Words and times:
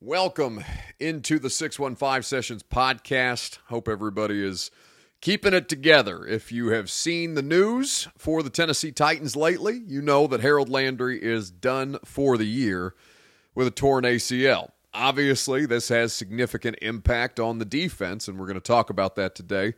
Welcome 0.00 0.62
into 1.00 1.40
the 1.40 1.50
615 1.50 2.22
Sessions 2.22 2.62
podcast. 2.62 3.58
Hope 3.66 3.88
everybody 3.88 4.46
is 4.46 4.70
keeping 5.20 5.52
it 5.52 5.68
together. 5.68 6.24
If 6.24 6.52
you 6.52 6.68
have 6.68 6.88
seen 6.88 7.34
the 7.34 7.42
news 7.42 8.06
for 8.16 8.44
the 8.44 8.48
Tennessee 8.48 8.92
Titans 8.92 9.34
lately, 9.34 9.82
you 9.88 10.00
know 10.00 10.28
that 10.28 10.40
Harold 10.40 10.68
Landry 10.68 11.20
is 11.20 11.50
done 11.50 11.98
for 12.04 12.38
the 12.38 12.46
year 12.46 12.94
with 13.56 13.66
a 13.66 13.72
torn 13.72 14.04
ACL. 14.04 14.70
Obviously, 14.94 15.66
this 15.66 15.88
has 15.88 16.12
significant 16.12 16.76
impact 16.80 17.40
on 17.40 17.58
the 17.58 17.64
defense, 17.64 18.28
and 18.28 18.38
we're 18.38 18.46
going 18.46 18.54
to 18.54 18.60
talk 18.60 18.90
about 18.90 19.16
that 19.16 19.34
today 19.34 19.74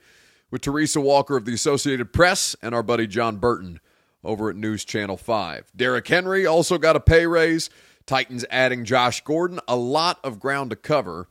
with 0.50 0.60
Teresa 0.60 1.00
Walker 1.00 1.38
of 1.38 1.46
the 1.46 1.54
Associated 1.54 2.12
Press 2.12 2.54
and 2.60 2.74
our 2.74 2.82
buddy 2.82 3.06
Jon 3.06 3.38
Burton 3.38 3.80
over 4.22 4.50
at 4.50 4.56
News 4.56 4.84
Channel 4.84 5.16
5. 5.16 5.72
Derrick 5.74 6.08
Henry 6.08 6.44
also 6.44 6.76
got 6.76 6.94
a 6.94 7.00
pay 7.00 7.26
raise. 7.26 7.70
Titans 8.10 8.44
adding 8.50 8.84
Josh 8.84 9.20
Gordon. 9.20 9.60
A 9.68 9.76
lot 9.76 10.18
of 10.24 10.40
ground 10.40 10.70
to 10.70 10.76
cover 10.76 11.28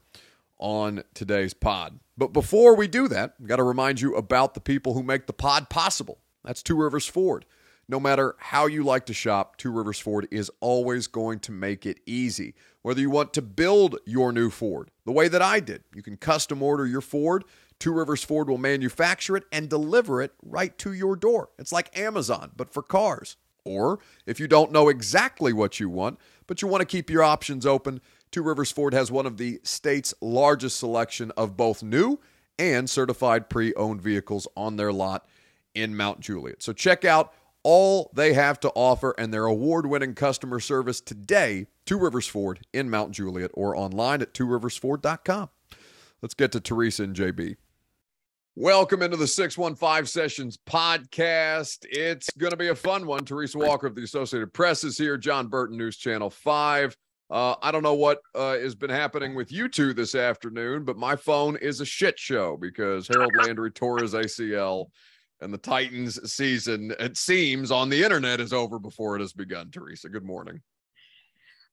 on 0.59 1.03
today's 1.13 1.53
pod. 1.53 1.99
But 2.17 2.31
before 2.31 2.73
we 2.73 2.87
do 2.87 3.09
that, 3.09 3.33
I've 3.37 3.47
got 3.47 3.57
to 3.57 3.63
remind 3.63 3.99
you 3.99 4.15
about 4.15 4.53
the 4.53 4.61
people 4.61 4.93
who 4.93 5.03
make 5.03 5.27
the 5.27 5.33
pod 5.33 5.69
possible. 5.69 6.19
That's 6.41 6.63
Two 6.63 6.77
Rivers 6.77 7.05
Ford. 7.05 7.45
No 7.89 7.99
matter 7.99 8.37
how 8.39 8.65
you 8.65 8.85
like 8.85 9.05
to 9.07 9.13
shop, 9.13 9.57
Two 9.57 9.71
Rivers 9.71 9.99
Ford 9.99 10.25
is 10.31 10.49
always 10.61 11.07
going 11.07 11.39
to 11.39 11.51
make 11.51 11.85
it 11.85 11.99
easy. 12.05 12.55
Whether 12.81 13.01
you 13.01 13.09
want 13.09 13.33
to 13.33 13.41
build 13.41 13.97
your 14.05 14.31
new 14.31 14.49
Ford 14.49 14.89
the 15.03 15.11
way 15.11 15.27
that 15.27 15.41
I 15.41 15.59
did, 15.59 15.83
you 15.93 16.01
can 16.01 16.15
custom 16.15 16.63
order 16.63 16.87
your 16.87 17.01
Ford. 17.01 17.43
Two 17.77 17.91
Rivers 17.91 18.23
Ford 18.23 18.47
will 18.47 18.57
manufacture 18.57 19.35
it 19.35 19.43
and 19.51 19.67
deliver 19.67 20.21
it 20.21 20.31
right 20.41 20.77
to 20.77 20.93
your 20.93 21.17
door. 21.17 21.49
It's 21.59 21.73
like 21.73 21.99
Amazon, 21.99 22.51
but 22.55 22.71
for 22.71 22.81
cars. 22.81 23.35
Or 23.65 23.99
if 24.25 24.39
you 24.39 24.47
don't 24.47 24.71
know 24.71 24.89
exactly 24.89 25.53
what 25.53 25.79
you 25.79 25.89
want, 25.89 26.19
but 26.47 26.61
you 26.61 26.67
want 26.67 26.81
to 26.81 26.85
keep 26.85 27.09
your 27.09 27.23
options 27.23 27.65
open, 27.65 28.01
Two 28.31 28.43
Rivers 28.43 28.71
Ford 28.71 28.93
has 28.93 29.11
one 29.11 29.25
of 29.25 29.37
the 29.37 29.59
state's 29.63 30.13
largest 30.21 30.77
selection 30.77 31.31
of 31.35 31.57
both 31.57 31.81
new 31.81 32.19
and 32.59 32.89
certified 32.89 33.49
pre 33.49 33.73
owned 33.73 34.01
vehicles 34.01 34.47
on 34.55 34.75
their 34.75 34.93
lot 34.93 35.27
in 35.73 35.95
Mount 35.97 36.19
Juliet. 36.19 36.61
So 36.61 36.73
check 36.73 37.05
out 37.05 37.33
all 37.63 38.11
they 38.13 38.33
have 38.33 38.59
to 38.61 38.69
offer 38.69 39.15
and 39.17 39.33
their 39.33 39.45
award 39.45 39.85
winning 39.85 40.13
customer 40.13 40.59
service 40.59 41.01
today, 41.01 41.67
Two 41.85 41.97
Rivers 41.97 42.27
Ford 42.27 42.59
in 42.71 42.89
Mount 42.89 43.11
Juliet, 43.11 43.51
or 43.53 43.75
online 43.75 44.21
at 44.21 44.33
tworiversford.com. 44.33 45.49
Let's 46.21 46.33
get 46.33 46.51
to 46.51 46.59
Teresa 46.59 47.03
and 47.03 47.15
JB. 47.15 47.55
Welcome 48.55 49.03
into 49.03 49.15
the 49.15 49.27
615 49.27 50.05
Sessions 50.05 50.57
podcast. 50.67 51.77
It's 51.83 52.29
going 52.31 52.51
to 52.51 52.57
be 52.57 52.69
a 52.69 52.75
fun 52.75 53.05
one. 53.05 53.23
Teresa 53.23 53.57
Walker 53.57 53.87
of 53.87 53.95
the 53.95 54.03
Associated 54.03 54.51
Press 54.53 54.83
is 54.83 54.97
here. 54.97 55.17
Jon 55.17 55.47
Burton, 55.47 55.77
News 55.77 55.97
Channel 55.97 56.29
5. 56.29 56.97
Uh, 57.29 57.55
I 57.61 57.71
don't 57.71 57.83
know 57.83 57.93
what 57.93 58.19
uh, 58.33 58.57
has 58.57 58.73
been 58.73 58.89
happening 58.89 59.35
with 59.35 59.51
you 59.51 59.69
two 59.69 59.93
this 59.93 60.15
afternoon, 60.15 60.83
but 60.83 60.97
my 60.97 61.15
phone 61.15 61.57
is 61.57 61.79
a 61.79 61.85
shit 61.85 62.17
show 62.17 62.57
because 62.57 63.07
Harold 63.07 63.35
Landry 63.35 63.71
tore 63.71 63.99
his 63.99 64.13
ACL 64.13 64.87
and 65.41 65.53
the 65.53 65.57
Titans 65.57 66.19
season, 66.29 66.93
it 66.99 67.17
seems, 67.17 67.71
on 67.71 67.87
the 67.87 68.03
internet 68.03 68.41
is 68.41 68.51
over 68.51 68.79
before 68.79 69.15
it 69.15 69.21
has 69.21 69.31
begun. 69.31 69.69
Teresa, 69.69 70.09
good 70.09 70.25
morning. 70.25 70.59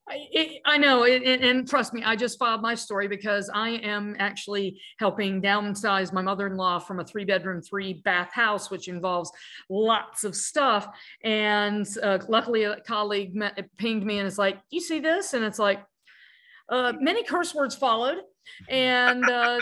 I, 0.09 0.61
I 0.65 0.79
know, 0.79 1.05
and, 1.05 1.25
and, 1.25 1.69
trust 1.69 1.93
me, 1.93 2.05
I 2.05 2.15
just 2.15 2.39
filed 2.39 2.63
my 2.63 2.77
story 2.77 3.09
because 3.09 3.51
I 3.53 3.71
am 3.71 4.15
actually 4.21 4.81
helping 5.01 5.43
downsize 5.43 6.13
my 6.13 6.23
mother-in-law 6.23 6.79
from 6.81 7.01
a 7.01 7.05
three-bedroom, 7.05 7.61
three-bath 7.61 8.33
house, 8.33 8.71
which 8.71 8.87
involves 8.87 9.33
lots 9.69 10.23
of 10.23 10.37
stuff. 10.37 10.87
And 11.25 11.87
uh, 12.01 12.21
luckily, 12.29 12.65
a 12.65 12.81
colleague 12.83 13.35
met, 13.35 13.59
pinged 13.79 14.05
me 14.05 14.19
and 14.19 14.29
it's 14.29 14.39
like, 14.39 14.61
"You 14.71 14.81
see 14.81 15.01
this?" 15.01 15.35
And 15.35 15.45
it's 15.45 15.59
like, 15.59 15.85
uh, 16.69 16.93
many 17.01 17.25
curse 17.25 17.53
words 17.53 17.75
followed, 17.75 18.19
and 18.69 19.29
uh, 19.29 19.59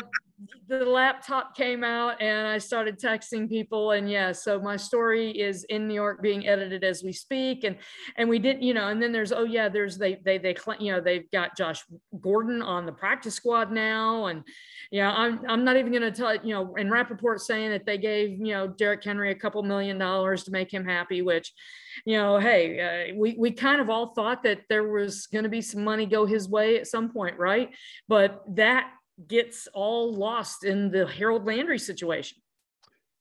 the 0.68 0.84
laptop 0.84 1.56
came 1.56 1.84
out 1.84 2.20
and 2.20 2.46
I 2.46 2.58
started 2.58 2.98
texting 2.98 3.48
people. 3.48 3.92
And 3.92 4.10
yeah 4.10 4.32
so 4.32 4.60
my 4.60 4.76
story 4.76 5.30
is 5.30 5.64
in 5.64 5.86
New 5.86 5.94
York 5.94 6.22
being 6.22 6.46
edited 6.46 6.82
as 6.82 7.02
we 7.02 7.12
speak. 7.12 7.64
And 7.64 7.76
and 8.16 8.28
we 8.28 8.38
didn't 8.38 8.62
you 8.62 8.74
know 8.74 8.88
and 8.88 9.00
then 9.00 9.12
there's 9.12 9.32
oh 9.32 9.44
yeah 9.44 9.68
there's 9.68 9.96
they 9.96 10.16
they 10.24 10.38
they 10.38 10.56
you 10.80 10.92
know 10.92 11.00
they've 11.00 11.30
got 11.30 11.56
Josh 11.56 11.84
Gordon 12.20 12.62
on 12.62 12.84
the 12.84 12.92
practice 12.92 13.34
squad 13.34 13.70
now. 13.70 14.26
And 14.26 14.42
yeah 14.90 15.12
I'm 15.12 15.40
I'm 15.48 15.64
not 15.64 15.76
even 15.76 15.92
going 15.92 16.02
to 16.02 16.10
tell 16.10 16.34
you 16.34 16.54
know 16.54 16.74
and 16.76 16.90
Rapoport 16.90 17.40
saying 17.40 17.70
that 17.70 17.86
they 17.86 17.98
gave 17.98 18.30
you 18.30 18.52
know 18.52 18.66
Derrick 18.66 19.04
Henry 19.04 19.30
a 19.30 19.36
couple 19.36 19.62
million 19.62 19.98
dollars 19.98 20.44
to 20.44 20.50
make 20.50 20.72
him 20.72 20.84
happy 20.84 21.22
which 21.22 21.52
you 22.04 22.16
know 22.16 22.38
hey 22.38 23.12
uh, 23.12 23.14
we 23.16 23.36
we 23.38 23.52
kind 23.52 23.80
of 23.80 23.88
all 23.88 24.14
thought 24.14 24.42
that 24.42 24.62
there 24.68 24.88
was 24.88 25.26
going 25.28 25.44
to 25.44 25.48
be 25.48 25.62
some 25.62 25.84
money 25.84 26.06
go 26.06 26.26
his 26.26 26.48
way 26.48 26.76
at 26.76 26.88
some 26.88 27.12
point 27.12 27.38
right? 27.38 27.70
But 28.08 28.42
that 28.56 28.90
gets 29.26 29.68
all 29.72 30.12
lost 30.12 30.64
in 30.64 30.90
the 30.90 31.06
Harold 31.06 31.44
Landry 31.46 31.78
situation. 31.78 32.38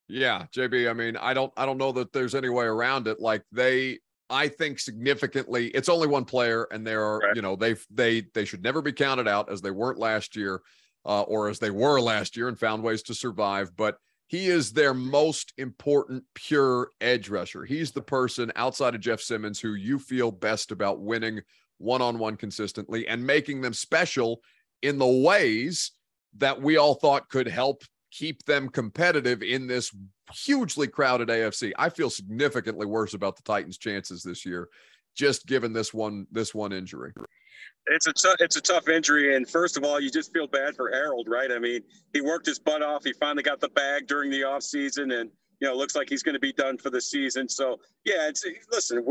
Yeah, 0.07 0.45
JB, 0.55 0.89
I 0.89 0.93
mean, 0.93 1.17
I 1.17 1.33
don't 1.33 1.53
I 1.55 1.65
don't 1.65 1.77
know 1.77 1.91
that 1.93 2.11
there's 2.11 2.35
any 2.35 2.49
way 2.49 2.65
around 2.65 3.07
it. 3.07 3.19
Like 3.19 3.43
they 3.51 3.99
I 4.29 4.47
think 4.47 4.79
significantly 4.79 5.67
it's 5.67 5.89
only 5.89 6.07
one 6.07 6.25
player 6.25 6.67
and 6.71 6.85
there 6.85 7.03
are, 7.03 7.19
right. 7.19 7.35
you 7.35 7.41
know, 7.41 7.55
they 7.55 7.75
they 7.89 8.25
they 8.33 8.45
should 8.45 8.63
never 8.63 8.81
be 8.81 8.91
counted 8.91 9.27
out 9.27 9.51
as 9.51 9.61
they 9.61 9.71
weren't 9.71 9.99
last 9.99 10.35
year 10.35 10.61
uh, 11.05 11.21
or 11.21 11.49
as 11.49 11.59
they 11.59 11.71
were 11.71 11.99
last 11.99 12.35
year 12.35 12.47
and 12.47 12.59
found 12.59 12.83
ways 12.83 13.03
to 13.03 13.13
survive, 13.13 13.75
but 13.75 13.97
he 14.27 14.47
is 14.47 14.71
their 14.71 14.93
most 14.93 15.53
important 15.57 16.23
pure 16.33 16.89
edge 16.99 17.29
rusher. 17.29 17.65
He's 17.65 17.91
the 17.91 18.01
person 18.01 18.51
outside 18.55 18.95
of 18.95 19.01
Jeff 19.01 19.21
Simmons 19.21 19.59
who 19.59 19.75
you 19.75 19.99
feel 19.99 20.31
best 20.31 20.71
about 20.71 21.01
winning 21.01 21.41
one 21.77 22.01
on 22.01 22.17
one 22.17 22.35
consistently 22.37 23.07
and 23.07 23.25
making 23.25 23.61
them 23.61 23.73
special 23.73 24.41
in 24.83 24.99
the 24.99 25.07
ways 25.07 25.91
that 26.37 26.61
we 26.61 26.77
all 26.77 26.93
thought 26.93 27.29
could 27.29 27.47
help 27.47 27.83
keep 28.11 28.43
them 28.45 28.69
competitive 28.69 29.41
in 29.41 29.65
this 29.65 29.91
hugely 30.31 30.87
crowded 30.87 31.29
AFC. 31.29 31.71
I 31.77 31.89
feel 31.89 32.09
significantly 32.09 32.85
worse 32.85 33.15
about 33.15 33.35
the 33.35 33.43
Titans' 33.43 33.77
chances 33.77 34.21
this 34.21 34.45
year, 34.45 34.69
just 35.15 35.47
given 35.47 35.73
this 35.73 35.93
one 35.93 36.27
this 36.31 36.53
one 36.53 36.71
injury. 36.71 37.13
It's 37.87 38.07
a 38.07 38.13
t- 38.13 38.35
it's 38.39 38.55
a 38.55 38.61
tough 38.61 38.87
injury, 38.87 39.35
and 39.35 39.49
first 39.49 39.77
of 39.77 39.83
all, 39.83 39.99
you 39.99 40.11
just 40.11 40.31
feel 40.31 40.47
bad 40.47 40.75
for 40.75 40.91
Harold, 40.91 41.27
right? 41.29 41.51
I 41.51 41.59
mean, 41.59 41.81
he 42.13 42.21
worked 42.21 42.45
his 42.45 42.59
butt 42.59 42.81
off. 42.81 43.03
He 43.03 43.13
finally 43.13 43.43
got 43.43 43.59
the 43.59 43.69
bag 43.69 44.07
during 44.07 44.29
the 44.29 44.41
offseason, 44.41 45.19
and 45.19 45.29
you 45.59 45.67
know, 45.67 45.75
looks 45.75 45.95
like 45.95 46.09
he's 46.09 46.23
going 46.23 46.33
to 46.33 46.39
be 46.39 46.53
done 46.53 46.77
for 46.77 46.89
the 46.89 47.01
season. 47.01 47.47
So, 47.47 47.79
yeah, 48.05 48.27
it's 48.27 48.45
listen, 48.71 49.05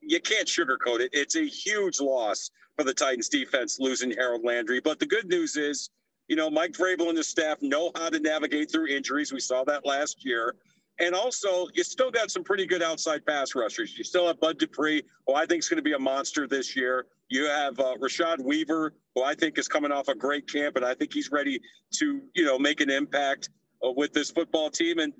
you 0.00 0.20
can't 0.20 0.46
sugarcoat 0.46 1.00
it. 1.00 1.10
It's 1.12 1.36
a 1.36 1.46
huge 1.46 2.00
loss 2.00 2.50
for 2.76 2.84
the 2.84 2.94
Titans 2.94 3.28
defense 3.28 3.78
losing 3.78 4.10
Harold 4.10 4.44
Landry. 4.44 4.80
But 4.80 4.98
the 4.98 5.06
good 5.06 5.26
news 5.28 5.56
is, 5.56 5.90
you 6.28 6.36
know, 6.36 6.48
Mike 6.48 6.72
Vrabel 6.72 7.08
and 7.08 7.18
his 7.18 7.28
staff 7.28 7.60
know 7.60 7.90
how 7.96 8.08
to 8.08 8.20
navigate 8.20 8.70
through 8.70 8.88
injuries. 8.88 9.32
We 9.32 9.40
saw 9.40 9.64
that 9.64 9.84
last 9.84 10.24
year. 10.24 10.54
And 11.00 11.14
also, 11.14 11.66
you 11.72 11.82
still 11.82 12.10
got 12.10 12.30
some 12.30 12.44
pretty 12.44 12.66
good 12.66 12.82
outside 12.82 13.24
pass 13.24 13.54
rushers. 13.54 13.96
You 13.96 14.04
still 14.04 14.26
have 14.26 14.38
Bud 14.38 14.58
Dupree, 14.58 15.02
who 15.26 15.34
I 15.34 15.46
think 15.46 15.60
is 15.60 15.68
going 15.68 15.78
to 15.78 15.82
be 15.82 15.94
a 15.94 15.98
monster 15.98 16.46
this 16.46 16.76
year. 16.76 17.06
You 17.30 17.46
have 17.46 17.80
uh, 17.80 17.94
Rashad 17.98 18.42
Weaver, 18.44 18.92
who 19.14 19.22
I 19.22 19.34
think 19.34 19.56
is 19.56 19.66
coming 19.66 19.92
off 19.92 20.08
a 20.08 20.14
great 20.14 20.50
camp, 20.50 20.76
and 20.76 20.84
I 20.84 20.94
think 20.94 21.12
he's 21.14 21.30
ready 21.30 21.60
to, 21.94 22.20
you 22.34 22.44
know, 22.44 22.58
make 22.58 22.80
an 22.80 22.90
impact 22.90 23.48
uh, 23.84 23.92
with 23.92 24.12
this 24.12 24.30
football 24.30 24.68
team. 24.68 24.98
And 24.98 25.14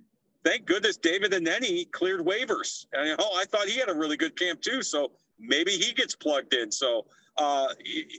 thank 0.44 0.66
goodness 0.66 0.96
David 0.96 1.32
Anenih 1.32 1.90
cleared 1.90 2.20
waivers. 2.20 2.86
And, 2.92 3.08
you 3.08 3.16
know, 3.16 3.30
I 3.34 3.44
thought 3.44 3.66
he 3.66 3.78
had 3.78 3.88
a 3.88 3.94
really 3.94 4.16
good 4.16 4.38
camp 4.38 4.60
too. 4.60 4.82
So 4.82 5.12
maybe 5.38 5.72
he 5.72 5.92
gets 5.92 6.14
plugged 6.14 6.54
in. 6.54 6.70
So 6.70 7.06
uh, 7.36 7.68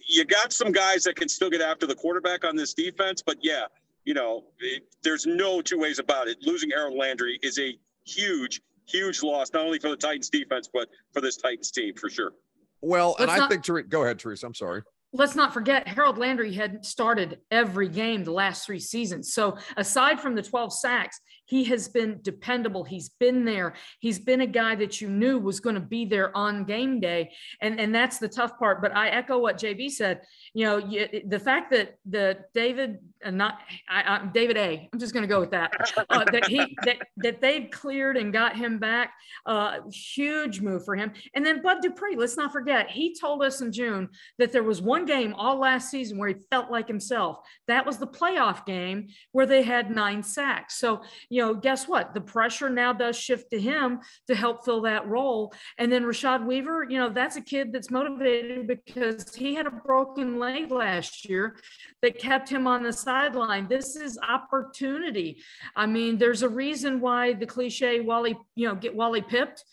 you 0.08 0.26
got 0.26 0.54
some 0.54 0.72
guys 0.72 1.04
that 1.04 1.16
can 1.16 1.30
still 1.30 1.50
get 1.50 1.62
after 1.62 1.86
the 1.86 1.96
quarterback 1.96 2.44
on 2.44 2.56
this 2.56 2.74
defense. 2.74 3.22
But 3.22 3.38
yeah, 3.42 3.66
you 4.06 4.14
know, 4.14 4.46
it, 4.60 4.84
there's 5.04 5.26
no 5.26 5.62
two 5.62 5.80
ways 5.80 6.00
about 6.00 6.28
it. 6.28 6.38
Losing 6.42 6.70
Harold 6.72 6.98
Landry 6.98 7.40
is 7.42 7.60
a 7.60 7.78
huge, 8.06 8.62
huge 8.88 9.24
loss, 9.24 9.52
not 9.54 9.66
only 9.66 9.80
for 9.80 9.90
the 9.90 9.98
Titans 9.98 10.30
defense, 10.30 10.70
but 10.72 10.90
for 11.14 11.22
this 11.22 11.38
Titans 11.38 11.72
team 11.72 11.96
for 11.96 12.10
sure. 12.10 12.34
Well, 12.82 13.16
and 13.20 13.30
I 13.30 13.48
think, 13.48 13.64
go 13.90 14.04
ahead, 14.04 14.18
Teresa. 14.18 14.48
I'm 14.48 14.56
sorry 14.56 14.82
let's 15.14 15.36
not 15.36 15.54
forget 15.54 15.88
Harold 15.88 16.18
Landry 16.18 16.54
had 16.54 16.86
started 16.86 17.40
every 17.50 17.90
game 17.90 18.24
the 18.24 18.32
last 18.32 18.66
three 18.66 18.80
seasons. 18.80 19.34
So 19.34 19.58
aside 19.78 20.20
from 20.20 20.36
the 20.36 20.42
12 20.42 20.74
sacks, 20.74 21.20
he 21.52 21.66
has 21.66 21.90
been 21.90 22.18
dependable. 22.22 22.86
He's 22.86 23.10
been 23.10 23.44
there. 23.44 23.74
He's 24.00 24.20
been 24.20 24.40
a 24.40 24.48
guy 24.48 24.74
that 24.76 25.02
you 25.02 25.10
knew 25.10 25.38
was 25.38 25.60
going 25.60 25.76
to 25.76 25.82
be 25.82 26.06
there 26.06 26.36
on 26.36 26.64
game 26.64 27.02
day. 27.02 27.34
And, 27.60 27.78
and 27.78 27.94
that's 27.94 28.20
the 28.20 28.30
tough 28.30 28.58
part. 28.58 28.82
But 28.82 28.96
I 28.96 29.10
echo 29.10 29.38
what 29.38 29.58
JB 29.58 29.92
said. 29.92 30.22
You 30.54 30.66
know, 30.66 30.78
you, 30.78 31.10
the 31.28 31.40
fact 31.40 31.70
that 31.72 31.98
the 32.06 32.46
David, 32.54 33.00
uh, 33.26 33.32
not 33.32 33.60
I, 33.90 34.02
I, 34.02 34.26
David 34.34 34.56
A, 34.56 34.90
I'm 34.94 34.98
just 34.98 35.12
going 35.14 35.24
to 35.24 35.28
go 35.28 35.42
with 35.42 35.52
that, 35.52 35.74
uh, 36.10 36.24
that 36.32 36.48
he, 36.48 36.74
that, 36.86 37.00
that 37.18 37.42
they've 37.42 37.70
cleared 37.70 38.16
and 38.16 38.32
got 38.32 38.56
him 38.56 38.80
back, 38.80 39.12
uh, 39.46 39.80
huge 39.92 40.62
move 40.62 40.86
for 40.86 40.96
him. 40.96 41.12
And 41.36 41.46
then 41.46 41.62
Bud 41.62 41.82
Dupree, 41.82 42.16
let's 42.16 42.38
not 42.38 42.54
forget, 42.54 42.90
he 42.90 43.14
told 43.14 43.44
us 43.44 43.60
in 43.60 43.74
June 43.74 44.08
that 44.38 44.54
there 44.54 44.64
was 44.64 44.82
one 44.82 45.06
game 45.06 45.34
all 45.34 45.60
last 45.60 45.92
season 45.92 46.18
where 46.18 46.30
he 46.30 46.36
felt 46.50 46.72
like 46.72 46.88
himself. 46.88 47.40
That 47.68 47.86
was 47.86 47.98
the 47.98 48.08
playoff 48.08 48.66
game 48.66 49.10
where 49.34 49.46
they 49.46 49.64
had 49.64 49.92
nine 49.92 50.24
sacks. 50.24 50.80
So, 50.80 51.02
you 51.28 51.41
know, 51.42 51.54
guess 51.54 51.88
what? 51.88 52.14
The 52.14 52.22
pressure 52.22 52.70
now 52.70 52.94
does 52.94 53.18
shift 53.18 53.52
to 53.52 53.60
him 53.60 54.00
to 54.28 54.36
help 54.36 54.66
fill 54.66 54.82
that 54.82 55.08
role. 55.08 55.54
And 55.78 55.92
then 55.92 56.04
Rashad 56.04 56.46
Weaver, 56.46 56.88
you 56.90 56.98
know, 56.98 57.10
that's 57.10 57.36
a 57.36 57.42
kid 57.42 57.72
that's 57.72 57.92
motivated 57.92 58.68
because 58.68 59.36
he 59.36 59.56
had 59.56 59.66
a 59.66 59.72
broken 59.72 60.40
leg 60.40 60.72
last 60.72 61.28
year 61.28 61.58
that 62.02 62.20
kept 62.20 62.50
him 62.50 62.68
on 62.68 62.84
the 62.84 62.94
sideline. 62.94 63.68
This 63.68 63.96
is 63.96 64.18
opportunity. 64.28 65.42
I 65.76 65.86
mean, 65.86 66.18
there's 66.18 66.44
a 66.44 66.50
reason 66.50 67.00
why 67.00 67.34
the 67.34 67.46
cliche 67.46 68.00
Wally, 68.00 68.38
you 68.56 68.68
know, 68.68 68.76
get 68.76 68.96
Wally 68.96 69.22
pipped. 69.22 69.64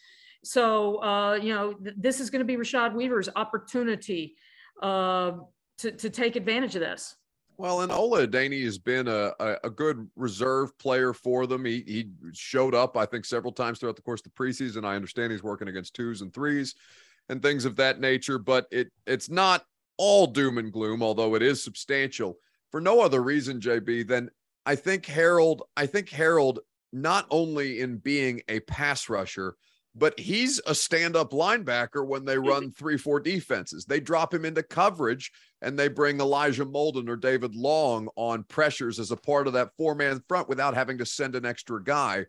So, 0.45 1.03
uh, 1.03 1.35
you 1.35 1.55
know, 1.55 1.75
th- 1.75 1.97
this 1.99 2.21
is 2.21 2.31
going 2.31 2.41
to 2.41 2.45
be 2.47 2.57
Rashad 2.57 2.95
Weaver's 2.95 3.29
opportunity 3.35 4.37
uh, 4.83 5.33
to, 5.79 5.93
to 5.93 6.11
take 6.11 6.37
advantage 6.37 6.75
of 6.75 6.81
this. 6.81 7.17
Well, 7.59 7.81
and 7.81 7.91
Ola 7.91 8.29
Adeniyi 8.29 8.65
has 8.65 8.79
been 8.79 9.09
a, 9.09 9.33
a, 9.41 9.57
a, 9.65 9.71
good 9.71 10.09
reserve 10.15 10.79
player 10.79 11.13
for 11.13 11.45
them. 11.45 11.65
He, 11.65 11.83
he 11.89 12.09
showed 12.33 12.73
up, 12.73 12.97
I 12.97 13.05
think, 13.05 13.25
several 13.25 13.53
times 13.53 13.81
throughout 13.81 13.97
the 13.97 14.03
course 14.03 14.21
of 14.21 14.33
the 14.33 14.43
preseason. 14.43 14.85
I 14.85 14.95
understand 14.95 15.33
he's 15.33 15.43
working 15.43 15.67
against 15.67 15.95
twos 15.95 16.23
and 16.23 16.33
threes 16.33 16.77
and 17.29 17.43
things 17.43 17.65
of 17.65 17.75
that 17.77 17.99
nature, 17.99 18.39
but 18.39 18.67
it 18.71 18.93
it's 19.09 19.29
not 19.29 19.65
all 19.97 20.29
doom 20.29 20.59
and 20.59 20.73
gloom, 20.73 21.03
although 21.03 21.35
it 21.35 21.43
is 21.43 21.63
substantial 21.63 22.39
for 22.71 22.81
no 22.81 23.01
other 23.01 23.23
reason, 23.23 23.61
JB, 23.61 24.07
than 24.07 24.31
I 24.65 24.77
think 24.77 25.05
Harold, 25.07 25.63
I 25.77 25.87
think 25.87 26.11
Harold, 26.11 26.61
not 26.93 27.27
only 27.29 27.81
in 27.81 27.97
being 27.97 28.41
a 28.49 28.61
pass 28.61 29.09
rusher, 29.09 29.57
but 29.97 30.19
he's 30.21 30.61
a 30.65 30.75
stand-up 30.77 31.33
linebacker 31.33 32.07
when 32.07 32.25
they 32.25 32.39
run 32.39 32.71
three 32.71 32.97
four 32.97 33.19
defenses 33.19 33.85
they 33.85 33.99
drop 33.99 34.33
him 34.33 34.45
into 34.45 34.63
coverage 34.63 35.33
and 35.63 35.79
they 35.79 35.89
bring 35.89 36.21
elijah 36.21 36.65
molden 36.65 37.09
or 37.09 37.17
david 37.17 37.55
long 37.55 38.09
on 38.17 38.43
pressures 38.45 38.99
as 38.99 39.11
a 39.11 39.17
part 39.17 39.47
of 39.47 39.53
that 39.53 39.71
four-man 39.77 40.23
front 40.29 40.49
without 40.49 40.75
having 40.75 40.99
to 40.99 41.07
send 41.07 41.35
an 41.35 41.47
extra 41.47 41.83
guy 41.83 42.25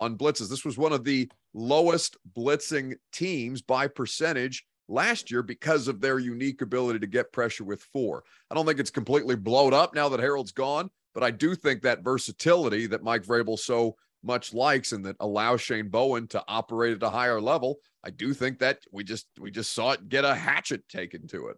on 0.00 0.16
blitzes 0.16 0.48
this 0.48 0.64
was 0.64 0.78
one 0.78 0.92
of 0.92 1.04
the 1.04 1.30
lowest 1.52 2.16
blitzing 2.36 2.94
teams 3.12 3.62
by 3.62 3.86
percentage 3.86 4.64
last 4.88 5.30
year 5.30 5.42
because 5.42 5.88
of 5.88 6.00
their 6.00 6.18
unique 6.18 6.60
ability 6.60 6.98
to 6.98 7.06
get 7.06 7.32
pressure 7.32 7.64
with 7.64 7.82
four 7.92 8.22
i 8.50 8.54
don't 8.54 8.66
think 8.66 8.80
it's 8.80 8.90
completely 8.90 9.36
blown 9.36 9.72
up 9.72 9.94
now 9.94 10.08
that 10.08 10.20
harold's 10.20 10.52
gone 10.52 10.90
but 11.14 11.22
i 11.22 11.30
do 11.30 11.54
think 11.54 11.82
that 11.82 12.04
versatility 12.04 12.86
that 12.86 13.02
mike 13.02 13.22
vrabel 13.22 13.58
so 13.58 13.96
much 14.24 14.54
likes 14.54 14.92
and 14.92 15.04
that 15.04 15.16
allows 15.20 15.60
Shane 15.60 15.88
Bowen 15.88 16.26
to 16.28 16.42
operate 16.48 16.96
at 16.96 17.02
a 17.02 17.10
higher 17.10 17.40
level. 17.40 17.78
I 18.02 18.10
do 18.10 18.34
think 18.34 18.58
that 18.58 18.78
we 18.90 19.04
just 19.04 19.26
we 19.38 19.50
just 19.50 19.72
saw 19.72 19.92
it 19.92 20.08
get 20.08 20.24
a 20.24 20.34
hatchet 20.34 20.88
taken 20.88 21.26
to 21.28 21.48
it. 21.48 21.56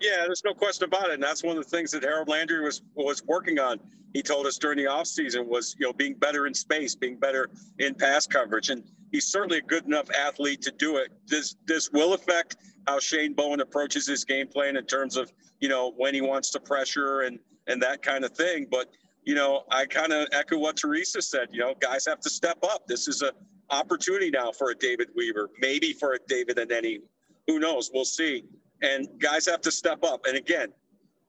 Yeah, 0.00 0.24
there's 0.26 0.44
no 0.44 0.54
question 0.54 0.84
about 0.84 1.08
it. 1.08 1.14
And 1.14 1.22
that's 1.22 1.42
one 1.42 1.56
of 1.56 1.64
the 1.64 1.70
things 1.70 1.90
that 1.92 2.02
Harold 2.02 2.28
Landry 2.28 2.62
was 2.62 2.82
was 2.94 3.24
working 3.24 3.58
on. 3.58 3.80
He 4.14 4.22
told 4.22 4.46
us 4.46 4.56
during 4.56 4.78
the 4.78 4.84
offseason 4.84 5.46
was, 5.46 5.76
you 5.78 5.86
know, 5.86 5.92
being 5.92 6.14
better 6.14 6.46
in 6.46 6.54
space, 6.54 6.94
being 6.94 7.18
better 7.18 7.50
in 7.78 7.94
pass 7.94 8.26
coverage. 8.26 8.70
And 8.70 8.82
he's 9.12 9.26
certainly 9.26 9.58
a 9.58 9.62
good 9.62 9.84
enough 9.84 10.08
athlete 10.10 10.62
to 10.62 10.70
do 10.70 10.96
it. 10.96 11.12
This 11.26 11.56
this 11.66 11.90
will 11.92 12.14
affect 12.14 12.56
how 12.86 12.98
Shane 13.00 13.34
Bowen 13.34 13.60
approaches 13.60 14.06
his 14.06 14.24
game 14.24 14.48
plan 14.48 14.76
in 14.76 14.86
terms 14.86 15.16
of, 15.16 15.32
you 15.60 15.68
know, 15.68 15.92
when 15.96 16.14
he 16.14 16.20
wants 16.20 16.50
to 16.52 16.60
pressure 16.60 17.22
and 17.22 17.38
and 17.66 17.82
that 17.82 18.02
kind 18.02 18.24
of 18.24 18.32
thing. 18.32 18.66
But 18.70 18.88
you 19.24 19.34
know, 19.34 19.64
I 19.70 19.84
kind 19.84 20.12
of 20.12 20.28
echo 20.32 20.58
what 20.58 20.76
Teresa 20.76 21.20
said. 21.20 21.48
You 21.52 21.60
know, 21.60 21.74
guys 21.80 22.06
have 22.06 22.20
to 22.20 22.30
step 22.30 22.58
up. 22.62 22.86
This 22.86 23.08
is 23.08 23.20
a 23.22 23.32
opportunity 23.70 24.30
now 24.30 24.52
for 24.52 24.70
a 24.70 24.74
David 24.74 25.08
Weaver, 25.14 25.50
maybe 25.60 25.92
for 25.92 26.14
a 26.14 26.18
David 26.28 26.56
Anenih 26.56 27.00
Who 27.46 27.58
knows? 27.58 27.90
We'll 27.92 28.04
see. 28.04 28.44
And 28.82 29.08
guys 29.18 29.46
have 29.46 29.60
to 29.62 29.70
step 29.70 30.04
up. 30.04 30.26
And 30.26 30.36
again, 30.36 30.68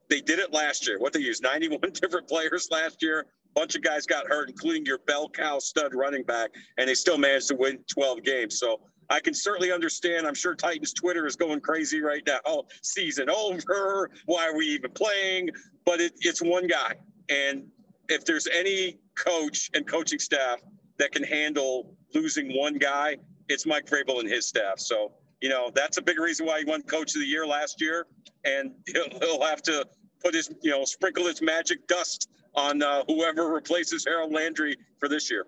they 0.09 0.21
did 0.21 0.39
it 0.39 0.53
last 0.53 0.87
year. 0.87 0.99
What 0.99 1.13
they 1.13 1.19
used 1.19 1.43
91 1.43 1.79
different 1.93 2.27
players 2.27 2.69
last 2.71 3.01
year. 3.01 3.25
A 3.55 3.59
bunch 3.59 3.75
of 3.75 3.81
guys 3.81 4.05
got 4.05 4.27
hurt, 4.27 4.49
including 4.49 4.85
your 4.85 4.99
bell 4.99 5.29
cow 5.29 5.59
stud 5.59 5.95
running 5.95 6.23
back, 6.23 6.51
and 6.77 6.87
they 6.87 6.93
still 6.93 7.17
managed 7.17 7.47
to 7.47 7.55
win 7.55 7.79
12 7.87 8.23
games. 8.23 8.59
So 8.59 8.81
I 9.09 9.19
can 9.19 9.33
certainly 9.33 9.71
understand. 9.71 10.27
I'm 10.27 10.35
sure 10.35 10.53
Titans 10.53 10.93
Twitter 10.93 11.25
is 11.25 11.35
going 11.35 11.61
crazy 11.61 12.01
right 12.01 12.21
now. 12.27 12.39
Oh, 12.45 12.65
season 12.83 13.29
over. 13.29 14.11
Why 14.25 14.47
are 14.47 14.55
we 14.55 14.67
even 14.67 14.91
playing? 14.91 15.49
But 15.85 15.99
it, 15.99 16.13
it's 16.19 16.41
one 16.41 16.67
guy. 16.67 16.93
And 17.29 17.63
if 18.07 18.23
there's 18.25 18.47
any 18.47 18.99
coach 19.15 19.71
and 19.73 19.87
coaching 19.87 20.19
staff 20.19 20.59
that 20.97 21.11
can 21.11 21.23
handle 21.23 21.95
losing 22.13 22.55
one 22.55 22.77
guy, 22.77 23.17
it's 23.47 23.65
Mike 23.65 23.87
Vrabel 23.87 24.19
and 24.19 24.29
his 24.29 24.47
staff. 24.47 24.79
So, 24.79 25.13
you 25.41 25.49
know, 25.49 25.71
that's 25.73 25.97
a 25.97 26.01
big 26.01 26.19
reason 26.19 26.45
why 26.45 26.59
he 26.59 26.65
won 26.65 26.81
coach 26.83 27.15
of 27.15 27.21
the 27.21 27.27
year 27.27 27.45
last 27.45 27.81
year. 27.81 28.05
And 28.43 28.71
he'll, 28.85 29.41
have 29.41 29.61
to 29.63 29.85
put 30.23 30.33
his, 30.33 30.53
you 30.61 30.71
know, 30.71 30.85
sprinkle 30.85 31.25
his 31.25 31.41
magic 31.41 31.87
dust 31.87 32.29
on 32.55 32.81
uh, 32.81 33.03
whoever 33.07 33.49
replaces 33.49 34.05
Harold 34.05 34.31
Landry 34.31 34.75
for 34.99 35.07
this 35.07 35.29
year. 35.29 35.45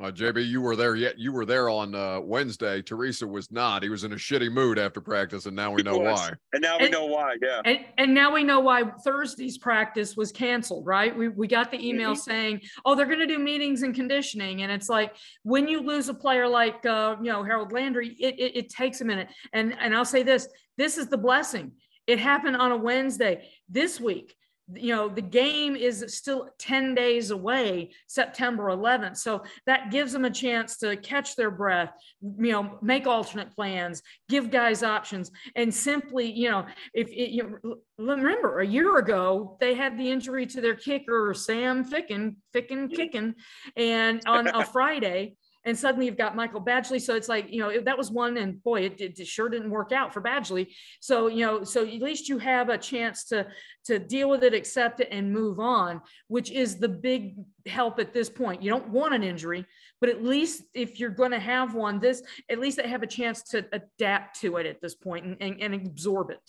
Uh, 0.00 0.10
JB, 0.10 0.48
you 0.48 0.60
were 0.62 0.74
there 0.74 0.96
yet? 0.96 1.18
You 1.18 1.32
were 1.32 1.44
there 1.44 1.68
on 1.68 1.94
uh, 1.94 2.18
Wednesday. 2.18 2.80
Teresa 2.80 3.26
was 3.26 3.52
not. 3.52 3.82
He 3.82 3.90
was 3.90 4.04
in 4.04 4.12
a 4.12 4.16
shitty 4.16 4.50
mood 4.50 4.78
after 4.78 5.02
practice, 5.02 5.44
and 5.44 5.54
now 5.54 5.70
we 5.70 5.82
know 5.82 5.98
why. 5.98 6.30
And 6.54 6.62
now 6.62 6.78
we 6.78 6.84
and, 6.84 6.92
know 6.92 7.06
why. 7.06 7.36
Yeah. 7.42 7.60
And, 7.64 7.84
and 7.98 8.14
now 8.14 8.32
we 8.32 8.42
know 8.42 8.60
why 8.60 8.84
Thursday's 9.04 9.58
practice 9.58 10.16
was 10.16 10.32
canceled. 10.32 10.86
Right? 10.86 11.16
We 11.16 11.28
we 11.28 11.46
got 11.46 11.70
the 11.70 11.86
email 11.86 12.12
mm-hmm. 12.12 12.20
saying, 12.20 12.60
"Oh, 12.86 12.94
they're 12.94 13.06
going 13.06 13.18
to 13.18 13.26
do 13.26 13.38
meetings 13.38 13.82
and 13.82 13.94
conditioning," 13.94 14.62
and 14.62 14.72
it's 14.72 14.88
like 14.88 15.14
when 15.42 15.68
you 15.68 15.82
lose 15.82 16.08
a 16.08 16.14
player 16.14 16.48
like 16.48 16.84
uh, 16.86 17.16
you 17.20 17.30
know 17.30 17.44
Harold 17.44 17.72
Landry, 17.72 18.16
it, 18.18 18.34
it 18.38 18.56
it 18.56 18.68
takes 18.70 19.02
a 19.02 19.04
minute. 19.04 19.28
And 19.52 19.76
and 19.78 19.94
I'll 19.94 20.06
say 20.06 20.22
this: 20.22 20.48
this 20.78 20.96
is 20.96 21.08
the 21.08 21.18
blessing. 21.18 21.72
It 22.06 22.18
happened 22.18 22.56
on 22.56 22.72
a 22.72 22.76
Wednesday. 22.76 23.48
This 23.68 24.00
week, 24.00 24.34
you 24.74 24.94
know 24.94 25.08
the 25.08 25.22
game 25.22 25.76
is 25.76 26.04
still 26.08 26.48
10 26.58 26.94
days 26.94 27.30
away 27.30 27.90
september 28.06 28.64
11th 28.64 29.16
so 29.16 29.42
that 29.66 29.90
gives 29.90 30.12
them 30.12 30.24
a 30.24 30.30
chance 30.30 30.76
to 30.78 30.96
catch 30.96 31.36
their 31.36 31.50
breath 31.50 31.92
you 32.20 32.52
know 32.52 32.78
make 32.82 33.06
alternate 33.06 33.54
plans 33.54 34.02
give 34.28 34.50
guys 34.50 34.82
options 34.82 35.30
and 35.56 35.72
simply 35.72 36.30
you 36.30 36.50
know 36.50 36.66
if 36.94 37.08
it, 37.08 37.30
you 37.30 37.58
remember 37.98 38.60
a 38.60 38.66
year 38.66 38.98
ago 38.98 39.56
they 39.60 39.74
had 39.74 39.98
the 39.98 40.10
injury 40.10 40.46
to 40.46 40.60
their 40.60 40.76
kicker 40.76 41.34
sam 41.34 41.84
ficken 41.84 42.36
ficken 42.54 42.92
kicking 42.92 43.34
and 43.76 44.22
on 44.26 44.46
a 44.48 44.64
friday 44.72 45.34
and 45.64 45.78
suddenly 45.78 46.06
you've 46.06 46.16
got 46.16 46.34
Michael 46.34 46.60
Badgley. 46.60 47.00
So 47.00 47.14
it's 47.14 47.28
like, 47.28 47.52
you 47.52 47.60
know, 47.60 47.80
that 47.80 47.96
was 47.96 48.10
one, 48.10 48.36
and 48.36 48.62
boy, 48.62 48.82
it, 48.82 49.00
it, 49.00 49.26
sure 49.26 49.48
didn't 49.48 49.70
work 49.70 49.92
out 49.92 50.12
for 50.12 50.20
Badgley. 50.20 50.68
So, 51.00 51.28
you 51.28 51.46
know, 51.46 51.62
so 51.62 51.82
at 51.82 52.02
least 52.02 52.28
you 52.28 52.38
have 52.38 52.68
a 52.68 52.78
chance 52.78 53.24
to 53.24 53.46
to 53.84 53.98
deal 53.98 54.28
with 54.30 54.44
it, 54.44 54.54
accept 54.54 55.00
it, 55.00 55.08
and 55.10 55.32
move 55.32 55.58
on, 55.58 56.00
which 56.28 56.50
is 56.50 56.78
the 56.78 56.88
big 56.88 57.36
help 57.66 57.98
at 57.98 58.12
this 58.12 58.28
point. 58.28 58.62
You 58.62 58.70
don't 58.70 58.88
want 58.88 59.14
an 59.14 59.22
injury, 59.22 59.66
but 60.00 60.08
at 60.08 60.22
least 60.22 60.62
if 60.74 61.00
you're 61.00 61.10
going 61.10 61.32
to 61.32 61.40
have 61.40 61.74
one, 61.74 61.98
this 61.98 62.22
at 62.48 62.58
least 62.58 62.76
they 62.76 62.88
have 62.88 63.02
a 63.02 63.08
chance 63.08 63.42
to 63.50 63.64
adapt 63.72 64.40
to 64.40 64.56
it 64.56 64.66
at 64.66 64.80
this 64.80 64.94
point 64.94 65.24
and, 65.24 65.36
and, 65.40 65.60
and 65.60 65.74
absorb 65.86 66.30
it. 66.30 66.40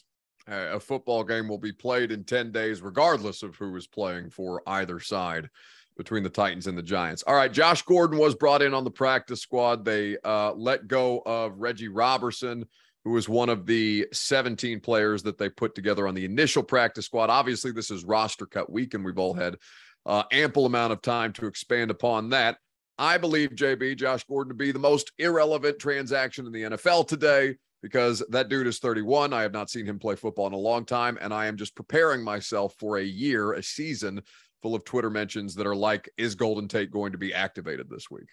a 0.47 0.79
football 0.79 1.23
game 1.23 1.47
will 1.47 1.57
be 1.57 1.71
played 1.71 2.11
in 2.11 2.23
10 2.23 2.51
days, 2.51 2.81
regardless 2.81 3.43
of 3.43 3.55
who 3.55 3.75
is 3.75 3.87
playing 3.87 4.29
for 4.29 4.61
either 4.67 4.99
side 4.99 5.49
between 5.97 6.23
the 6.23 6.29
Titans 6.29 6.67
and 6.67 6.77
the 6.77 6.83
Giants. 6.83 7.23
All 7.25 7.35
right, 7.35 7.51
Josh 7.51 7.81
Gordon 7.83 8.17
was 8.17 8.35
brought 8.35 8.61
in 8.61 8.73
on 8.73 8.83
the 8.83 8.91
practice 8.91 9.41
squad. 9.41 9.85
They 9.85 10.17
uh, 10.23 10.53
let 10.53 10.87
go 10.87 11.21
of 11.25 11.57
Reggie 11.57 11.87
Robertson, 11.87 12.65
who 13.03 13.11
was 13.11 13.29
one 13.29 13.49
of 13.49 13.65
the 13.65 14.07
17 14.11 14.79
players 14.79 15.23
that 15.23 15.37
they 15.37 15.49
put 15.49 15.75
together 15.75 16.07
on 16.07 16.15
the 16.15 16.25
initial 16.25 16.63
practice 16.63 17.05
squad. 17.05 17.29
Obviously, 17.29 17.71
this 17.71 17.91
is 17.91 18.03
roster 18.05 18.45
cut 18.45 18.71
week, 18.71 18.93
and 18.93 19.03
we've 19.03 19.19
all 19.19 19.33
had 19.33 19.57
uh, 20.05 20.23
ample 20.31 20.65
amount 20.65 20.93
of 20.93 21.01
time 21.01 21.33
to 21.33 21.45
expand 21.45 21.91
upon 21.91 22.29
that. 22.29 22.57
I 22.97 23.17
believe 23.17 23.51
JB 23.51 23.97
Josh 23.97 24.23
Gordon 24.25 24.49
to 24.49 24.55
be 24.55 24.71
the 24.71 24.79
most 24.79 25.11
irrelevant 25.17 25.79
transaction 25.79 26.45
in 26.45 26.51
the 26.51 26.63
NFL 26.63 27.07
today 27.07 27.55
because 27.81 28.23
that 28.29 28.49
dude 28.49 28.67
is 28.67 28.79
31. 28.79 29.33
I 29.33 29.41
have 29.41 29.51
not 29.51 29.69
seen 29.69 29.85
him 29.85 29.99
play 29.99 30.15
football 30.15 30.47
in 30.47 30.53
a 30.53 30.57
long 30.57 30.85
time, 30.85 31.17
and 31.19 31.33
I 31.33 31.47
am 31.47 31.57
just 31.57 31.75
preparing 31.75 32.23
myself 32.23 32.75
for 32.79 32.97
a 32.97 33.03
year, 33.03 33.53
a 33.53 33.61
season 33.61 34.21
full 34.63 34.73
of 34.73 34.85
Twitter 34.85 35.09
mentions 35.09 35.53
that 35.55 35.67
are 35.67 35.75
like, 35.75 36.09
is 36.17 36.33
Golden 36.33 36.67
Tate 36.67 36.89
going 36.89 37.11
to 37.11 37.17
be 37.17 37.33
activated 37.33 37.89
this 37.89 38.09
week? 38.09 38.27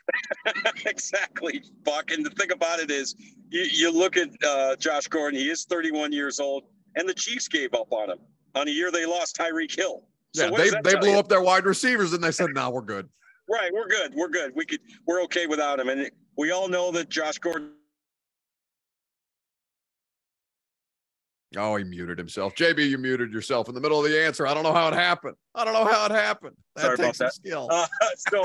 exactly, 0.87 1.63
Buck. 1.85 2.13
And 2.13 2.25
the 2.25 2.31
thing 2.31 2.53
about 2.53 2.79
it 2.79 2.91
is, 2.91 3.17
you, 3.51 3.67
you 3.71 3.93
look 3.93 4.17
at 4.17 4.31
uh, 4.47 4.77
Josh 4.77 5.09
Gordon, 5.09 5.39
he 5.39 5.51
is 5.51 5.65
31 5.65 6.13
years 6.13 6.39
old, 6.39 6.63
and 6.95 7.09
the 7.09 7.15
Chiefs 7.15 7.49
gave 7.49 7.75
up 7.75 7.93
on 7.93 8.11
him 8.11 8.19
on 8.55 8.69
a 8.69 8.71
year 8.71 8.91
they 8.91 9.07
lost 9.07 9.37
Tyreek 9.37 9.75
Hill. 9.75 10.05
So 10.33 10.45
yeah, 10.45 10.57
they, 10.57 10.93
they 10.93 10.99
blew 10.99 11.11
you? 11.11 11.19
up 11.19 11.29
their 11.29 11.43
wide 11.43 11.65
receivers 11.65 12.13
and 12.13 12.23
they 12.23 12.31
said, 12.31 12.51
no, 12.55 12.63
nah, 12.63 12.71
we're 12.71 12.83
good. 12.83 13.09
Right, 13.49 13.71
we're 13.73 13.89
good. 13.89 14.15
We're 14.15 14.29
good. 14.29 14.53
We 14.55 14.65
could. 14.65 14.79
We're 15.07 15.23
okay 15.25 15.49
without 15.49 15.81
him, 15.81 15.89
and 15.89 16.09
we 16.37 16.53
all 16.53 16.69
know 16.69 16.93
that 16.93 17.09
Josh 17.09 17.39
Gordon. 17.39 17.73
Oh, 21.57 21.77
he 21.77 21.85
muted 21.85 22.17
himself. 22.17 22.55
JB, 22.55 22.89
you 22.89 22.99
muted 22.99 23.33
yourself 23.33 23.69
in 23.69 23.75
the 23.75 23.81
middle 23.81 23.99
of 24.05 24.11
the 24.11 24.25
answer. 24.25 24.47
I 24.47 24.55
don't 24.55 24.63
know 24.63 24.73
how 24.73 24.89
it 24.89 24.95
happened. 24.95 25.35
I 25.55 25.65
don't 25.65 25.75
know 25.75 25.85
how 25.85 26.07
it 26.07 26.13
happened. 26.13 26.57
That 26.77 26.83
Sorry 26.83 26.97
takes 26.97 27.21
about 27.21 27.33
some 27.33 27.43
skill. 27.43 27.69
Uh, 27.71 27.87
so 28.17 28.45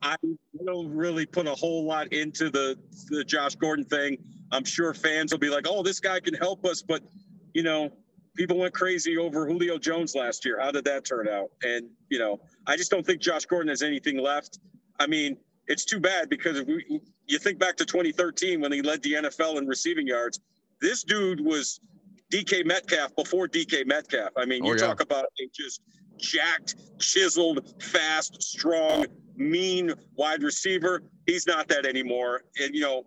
I 0.00 0.16
don't 0.64 0.90
really 0.94 1.26
put 1.26 1.46
a 1.46 1.54
whole 1.54 1.84
lot 1.84 2.12
into 2.12 2.50
the 2.50 2.78
the 3.08 3.24
Josh 3.24 3.54
Gordon 3.56 3.84
thing. 3.84 4.18
I'm 4.50 4.64
sure 4.64 4.94
fans 4.94 5.32
will 5.32 5.38
be 5.38 5.50
like, 5.50 5.66
"Oh, 5.68 5.82
this 5.82 6.00
guy 6.00 6.20
can 6.20 6.34
help 6.34 6.64
us," 6.64 6.80
but 6.80 7.02
you 7.52 7.62
know, 7.62 7.90
people 8.34 8.56
went 8.56 8.72
crazy 8.72 9.18
over 9.18 9.46
Julio 9.46 9.76
Jones 9.76 10.14
last 10.14 10.44
year. 10.44 10.58
How 10.60 10.70
did 10.70 10.84
that 10.86 11.04
turn 11.04 11.28
out? 11.28 11.50
And 11.62 11.90
you 12.08 12.18
know, 12.18 12.40
I 12.66 12.76
just 12.76 12.90
don't 12.90 13.04
think 13.04 13.20
Josh 13.20 13.44
Gordon 13.44 13.68
has 13.68 13.82
anything 13.82 14.18
left. 14.18 14.58
I 14.98 15.06
mean, 15.06 15.36
it's 15.66 15.84
too 15.84 16.00
bad 16.00 16.30
because 16.30 16.58
if 16.58 16.66
we, 16.66 17.00
you 17.26 17.38
think 17.38 17.58
back 17.58 17.76
to 17.76 17.84
2013 17.84 18.60
when 18.60 18.72
he 18.72 18.80
led 18.80 19.02
the 19.02 19.14
NFL 19.14 19.58
in 19.58 19.66
receiving 19.66 20.06
yards. 20.06 20.40
This 20.80 21.02
dude 21.02 21.40
was 21.40 21.80
DK 22.32 22.64
Metcalf 22.66 23.14
before 23.16 23.48
DK 23.48 23.86
Metcalf. 23.86 24.30
I 24.36 24.44
mean, 24.44 24.62
oh, 24.62 24.68
you 24.68 24.72
Oh, 24.72 24.76
yeah. 24.76 24.86
talk 24.86 25.00
about 25.00 25.24
a 25.24 25.48
just 25.54 25.80
jacked, 26.18 26.76
chiseled, 26.98 27.82
fast, 27.82 28.42
strong, 28.42 29.06
mean 29.36 29.92
wide 30.16 30.42
receiver. 30.42 31.02
He's 31.26 31.46
not 31.46 31.68
that 31.68 31.86
anymore. 31.86 32.42
And, 32.60 32.74
you 32.74 32.80
know, 32.82 33.04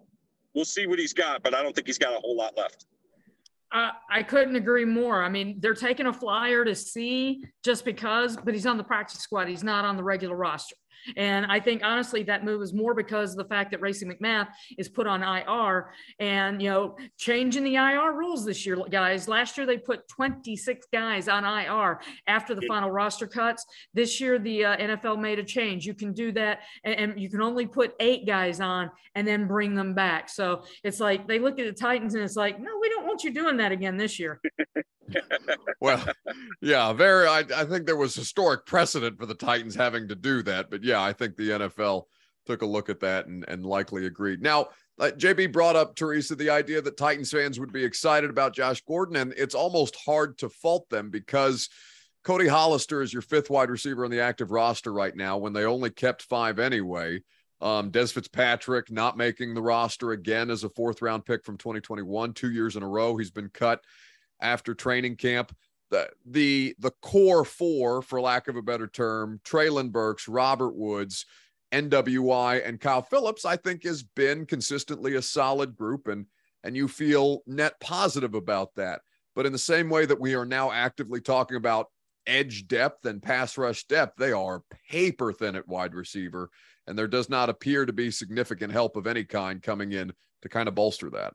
we'll 0.56 0.66
see 0.66 0.88
what 0.88 0.98
he's 1.00 1.14
got, 1.14 1.44
but 1.44 1.54
I 1.54 1.62
don't 1.62 1.76
think 1.76 1.88
he's 1.88 1.98
got 1.98 2.14
a 2.14 2.20
whole 2.20 2.36
lot 2.38 2.58
left. 2.58 2.86
I, 3.74 3.92
I 4.10 4.24
couldn't 4.24 4.56
agree 4.56 4.86
more. 4.86 5.24
I 5.24 5.30
mean, 5.30 5.58
they're 5.60 5.74
taking 5.74 6.08
a 6.08 6.14
flyer 6.14 6.66
to 6.66 6.76
see 6.76 7.44
just 7.64 7.86
because, 7.86 8.36
but 8.38 8.54
he's 8.54 8.66
on 8.66 8.78
the 8.78 8.84
practice 8.84 9.20
squad. 9.20 9.48
He's 9.48 9.64
not 9.64 9.86
on 9.86 9.96
the 9.98 10.04
regular 10.04 10.36
roster. 10.36 10.76
And 11.16 11.46
I 11.46 11.60
think 11.60 11.82
honestly 11.84 12.24
that 12.24 12.44
move 12.44 12.62
is 12.62 12.74
more 12.74 12.94
because 12.94 13.32
of 13.32 13.38
the 13.38 13.46
fact 13.46 13.72
that 13.72 13.82
Racey 13.82 14.06
McMath 14.06 14.48
is 14.78 14.90
put 14.90 15.08
on 15.08 15.24
IR 15.24 15.92
and 16.20 16.62
you 16.62 16.70
know 16.70 16.98
changing 17.18 17.64
the 17.64 17.76
IR 17.76 18.14
rules 18.14 18.46
this 18.46 18.66
year, 18.66 18.78
guys. 18.90 19.28
Last 19.28 19.58
year 19.58 19.66
they 19.66 19.78
put 19.78 20.08
26 20.08 20.88
guys 20.92 21.28
on 21.28 21.44
IR 21.44 22.00
after 22.28 22.56
the 22.56 22.62
final 22.68 22.92
roster 22.92 23.28
cuts. 23.28 23.66
This 23.94 24.20
year 24.20 24.40
the 24.40 24.66
uh, 24.66 24.78
NFL 24.78 25.20
made 25.20 25.40
a 25.40 25.44
change. 25.44 25.86
You 25.86 25.94
can 25.94 26.14
do 26.14 26.32
that, 26.34 26.60
and, 26.84 26.96
and 26.96 27.20
you 27.20 27.30
can 27.30 27.42
only 27.42 27.66
put 27.66 27.96
eight 28.00 28.26
guys 28.26 28.60
on 28.60 28.92
and 29.16 29.28
then 29.28 29.48
bring 29.48 29.76
them 29.76 29.94
back. 29.94 30.30
So 30.30 30.64
it's 30.84 31.00
like 31.00 31.28
they 31.28 31.40
look 31.40 31.60
at 31.60 31.66
the 31.66 31.74
Titans 31.74 32.16
and 32.16 32.24
it's 32.24 32.36
like, 32.36 32.60
no, 32.60 32.72
we 32.80 32.90
don't 32.90 33.06
want 33.06 33.24
you 33.24 33.34
doing 33.34 33.58
that 33.58 33.72
again 33.72 33.98
this 33.98 34.20
year. 34.20 34.40
Well, 35.82 36.04
yeah, 36.62 36.94
very. 36.94 37.28
I, 37.28 37.40
I 37.40 37.66
think 37.66 37.86
there 37.86 37.98
was 37.98 38.14
historic 38.14 38.66
precedent 38.66 39.18
for 39.18 39.26
the 39.26 39.34
Titans 39.34 39.76
having 39.76 40.08
to 40.10 40.16
do 40.16 40.44
that, 40.44 40.70
but 40.70 40.84
yeah, 40.92 41.02
I 41.02 41.14
think 41.14 41.36
the 41.36 41.50
NFL 41.50 42.04
took 42.46 42.62
a 42.62 42.66
look 42.66 42.90
at 42.90 43.00
that 43.00 43.28
and, 43.28 43.46
and 43.48 43.66
likely 43.66 44.06
agreed. 44.06 44.42
Now, 44.42 44.68
uh, 45.00 45.12
JB 45.16 45.54
brought 45.54 45.76
up 45.76 45.96
Teresa 45.96 46.36
the 46.36 46.50
idea 46.50 46.82
that 46.82 46.98
Titans 46.98 47.32
fans 47.32 47.60
would 47.60 47.72
be 47.72 47.84
excited 47.84 48.30
about 48.30 48.54
Josh 48.54 48.82
Gordon, 48.82 49.16
and 49.16 49.34
it's 49.38 49.56
almost 49.56 49.96
hard 49.96 50.38
to 50.40 50.50
fault 50.50 50.90
them 50.90 51.10
because 51.10 51.70
Cody 52.24 52.48
Hollister 52.48 53.02
is 53.02 53.14
your 53.14 53.22
fifth 53.22 53.50
wide 53.50 53.70
receiver 53.70 54.04
on 54.04 54.12
the 54.12 54.20
active 54.20 54.52
roster 54.52 54.92
right 54.92 55.16
now 55.16 55.38
when 55.38 55.54
they 55.54 55.64
only 55.64 55.90
kept 55.90 56.24
five 56.24 56.60
anyway. 56.60 57.22
Um, 57.62 57.92
Dez 57.92 58.12
Fitzpatrick 58.12 58.92
not 58.92 59.18
making 59.18 59.54
the 59.54 59.62
roster 59.62 60.12
again 60.12 60.50
as 60.50 60.64
a 60.64 60.70
fourth 60.70 61.02
round 61.02 61.26
pick 61.26 61.46
from 61.46 61.58
2021, 61.58 62.34
two 62.34 62.52
years 62.52 62.76
in 62.76 62.84
a 62.84 62.88
row. 62.88 63.16
He's 63.16 63.32
been 63.32 63.50
cut 63.50 63.82
after 64.42 64.74
training 64.74 65.16
camp. 65.16 65.56
The 65.92 66.10
the 66.26 66.76
the 66.80 66.92
core 67.02 67.46
four, 67.46 68.02
for 68.02 68.20
lack 68.22 68.48
of 68.48 68.56
a 68.56 68.62
better 68.62 68.88
term, 68.88 69.40
Treylon 69.44 69.92
Burks, 69.92 70.28
Robert 70.28 70.74
Woods, 70.74 71.26
NWI, 71.72 72.68
and 72.68 72.80
Kyle 72.80 73.02
Phillips, 73.02 73.46
I 73.46 73.58
think 73.58 73.84
has 73.84 74.02
been 74.02 74.46
consistently 74.46 75.16
a 75.16 75.22
solid 75.22 75.76
group, 75.76 76.08
and 76.08 76.26
and 76.64 76.76
you 76.76 76.88
feel 76.88 77.42
net 77.46 77.80
positive 77.80 78.34
about 78.34 78.74
that. 78.76 79.02
But 79.36 79.46
in 79.46 79.52
the 79.52 79.60
same 79.60 79.90
way 79.90 80.06
that 80.06 80.20
we 80.20 80.34
are 80.34 80.46
now 80.46 80.72
actively 80.72 81.22
talking 81.22 81.58
about 81.58 81.88
edge 82.28 82.68
depth 82.68 83.06
and 83.06 83.22
pass 83.22 83.58
rush 83.58 83.86
depth, 83.86 84.18
they 84.18 84.32
are 84.32 84.64
paper 84.90 85.34
thin 85.34 85.56
at 85.56 85.68
wide 85.68 85.94
receiver, 85.94 86.50
and 86.88 86.98
there 86.98 87.08
does 87.08 87.30
not 87.30 87.50
appear 87.50 87.86
to 87.86 87.94
be 87.94 88.12
significant 88.12 88.72
help 88.72 88.96
of 88.96 89.08
any 89.08 89.24
kind 89.24 89.62
coming 89.62 89.92
in 89.92 90.14
to 90.42 90.50
kind 90.50 90.68
of 90.68 90.76
bolster 90.76 91.10
that. 91.10 91.34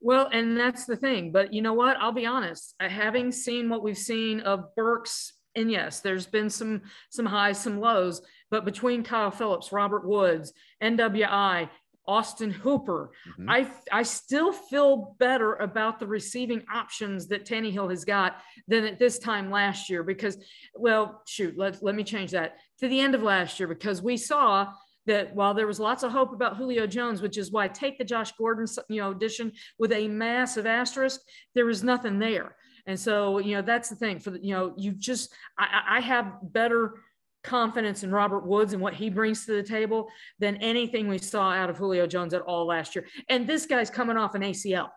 Well, 0.00 0.28
and 0.32 0.56
that's 0.56 0.84
the 0.84 0.96
thing. 0.96 1.32
But 1.32 1.52
you 1.52 1.62
know 1.62 1.72
what? 1.72 1.96
I'll 1.98 2.12
be 2.12 2.26
honest. 2.26 2.74
Uh, 2.80 2.88
Having 2.88 3.32
seen 3.32 3.68
what 3.68 3.82
we've 3.82 3.96
seen 3.98 4.40
of 4.40 4.74
Burks, 4.74 5.32
and 5.56 5.70
yes, 5.70 6.00
there's 6.00 6.26
been 6.26 6.50
some 6.50 6.82
some 7.10 7.26
highs, 7.26 7.58
some 7.60 7.80
lows. 7.80 8.20
But 8.50 8.64
between 8.64 9.02
Kyle 9.04 9.30
Phillips, 9.30 9.72
Robert 9.72 10.06
Woods, 10.06 10.52
NWI, 10.82 11.70
Austin 12.06 12.50
Hooper, 12.50 13.12
Mhm. 13.38 13.46
I 13.48 13.70
I 13.90 14.02
still 14.02 14.52
feel 14.52 15.16
better 15.18 15.54
about 15.54 15.98
the 16.00 16.06
receiving 16.06 16.64
options 16.72 17.28
that 17.28 17.46
Tannehill 17.46 17.88
has 17.88 18.04
got 18.04 18.42
than 18.68 18.84
at 18.84 18.98
this 18.98 19.18
time 19.18 19.50
last 19.50 19.88
year. 19.88 20.02
Because, 20.02 20.36
well, 20.74 21.22
shoot, 21.26 21.56
let 21.56 21.82
let 21.82 21.94
me 21.94 22.04
change 22.04 22.32
that 22.32 22.58
to 22.80 22.88
the 22.88 23.00
end 23.00 23.14
of 23.14 23.22
last 23.22 23.58
year 23.58 23.68
because 23.68 24.02
we 24.02 24.16
saw 24.18 24.70
that 25.06 25.34
while 25.34 25.54
there 25.54 25.66
was 25.66 25.78
lots 25.80 26.02
of 26.02 26.12
hope 26.12 26.32
about 26.32 26.56
Julio 26.56 26.86
Jones, 26.86 27.20
which 27.20 27.36
is 27.38 27.50
why 27.50 27.64
I 27.64 27.68
take 27.68 27.98
the 27.98 28.04
Josh 28.04 28.32
Gordon, 28.32 28.66
you 28.88 29.00
know, 29.00 29.10
addition 29.10 29.52
with 29.78 29.92
a 29.92 30.08
massive 30.08 30.66
asterisk, 30.66 31.20
there 31.54 31.66
was 31.66 31.82
nothing 31.84 32.18
there. 32.18 32.56
And 32.86 32.98
so, 32.98 33.38
you 33.38 33.54
know, 33.56 33.62
that's 33.62 33.88
the 33.88 33.96
thing 33.96 34.18
for 34.18 34.30
the, 34.30 34.44
you 34.44 34.54
know, 34.54 34.74
you 34.76 34.92
just, 34.92 35.32
I, 35.58 35.82
I 35.96 36.00
have 36.00 36.32
better 36.42 36.94
confidence 37.42 38.02
in 38.02 38.10
Robert 38.10 38.46
Woods 38.46 38.72
and 38.72 38.80
what 38.82 38.94
he 38.94 39.10
brings 39.10 39.44
to 39.46 39.52
the 39.52 39.62
table 39.62 40.08
than 40.38 40.56
anything 40.56 41.08
we 41.08 41.18
saw 41.18 41.50
out 41.52 41.68
of 41.70 41.76
Julio 41.76 42.06
Jones 42.06 42.32
at 42.34 42.42
all 42.42 42.66
last 42.66 42.94
year. 42.94 43.06
And 43.28 43.46
this 43.46 43.66
guy's 43.66 43.90
coming 43.90 44.16
off 44.16 44.34
an 44.34 44.42
ACL. 44.42 44.88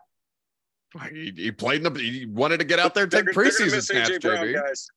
He, 1.12 1.32
he 1.36 1.52
played 1.52 1.84
in 1.84 1.92
the. 1.92 2.00
He 2.00 2.24
wanted 2.24 2.58
to 2.60 2.64
get 2.64 2.78
out 2.78 2.94
there 2.94 3.02
and 3.04 3.12
take 3.12 3.26
They're- 3.26 3.34
they're 3.34 3.44
preseason 3.44 3.82
snaps, 3.82 4.08
AJ 4.08 4.22
Brown, 4.22 4.46
JB. 4.46 4.54
guys. 4.54 4.88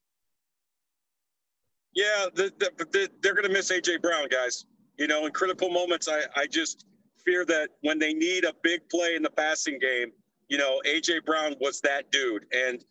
Yeah, 1.94 2.28
the, 2.34 2.52
the, 2.58 2.86
the, 2.86 3.10
they're 3.22 3.34
going 3.34 3.48
to 3.48 3.52
miss 3.52 3.70
AJ 3.72 4.02
Brown, 4.02 4.28
guys. 4.30 4.66
You 5.02 5.08
know, 5.08 5.26
in 5.26 5.32
critical 5.32 5.72
moments, 5.72 6.08
I, 6.08 6.22
I 6.40 6.46
just 6.46 6.86
fear 7.26 7.44
that 7.46 7.70
when 7.82 7.98
they 7.98 8.14
need 8.14 8.46
a 8.46 8.54
big 8.62 8.88
play 8.88 9.16
in 9.16 9.24
the 9.24 9.32
passing 9.32 9.80
game, 9.80 10.12
you 10.48 10.60
know, 10.60 10.80
AJ 10.86 11.26
Brown 11.26 11.56
was 11.60 11.82
that 11.82 12.12
dude, 12.12 12.46
and 12.54 12.86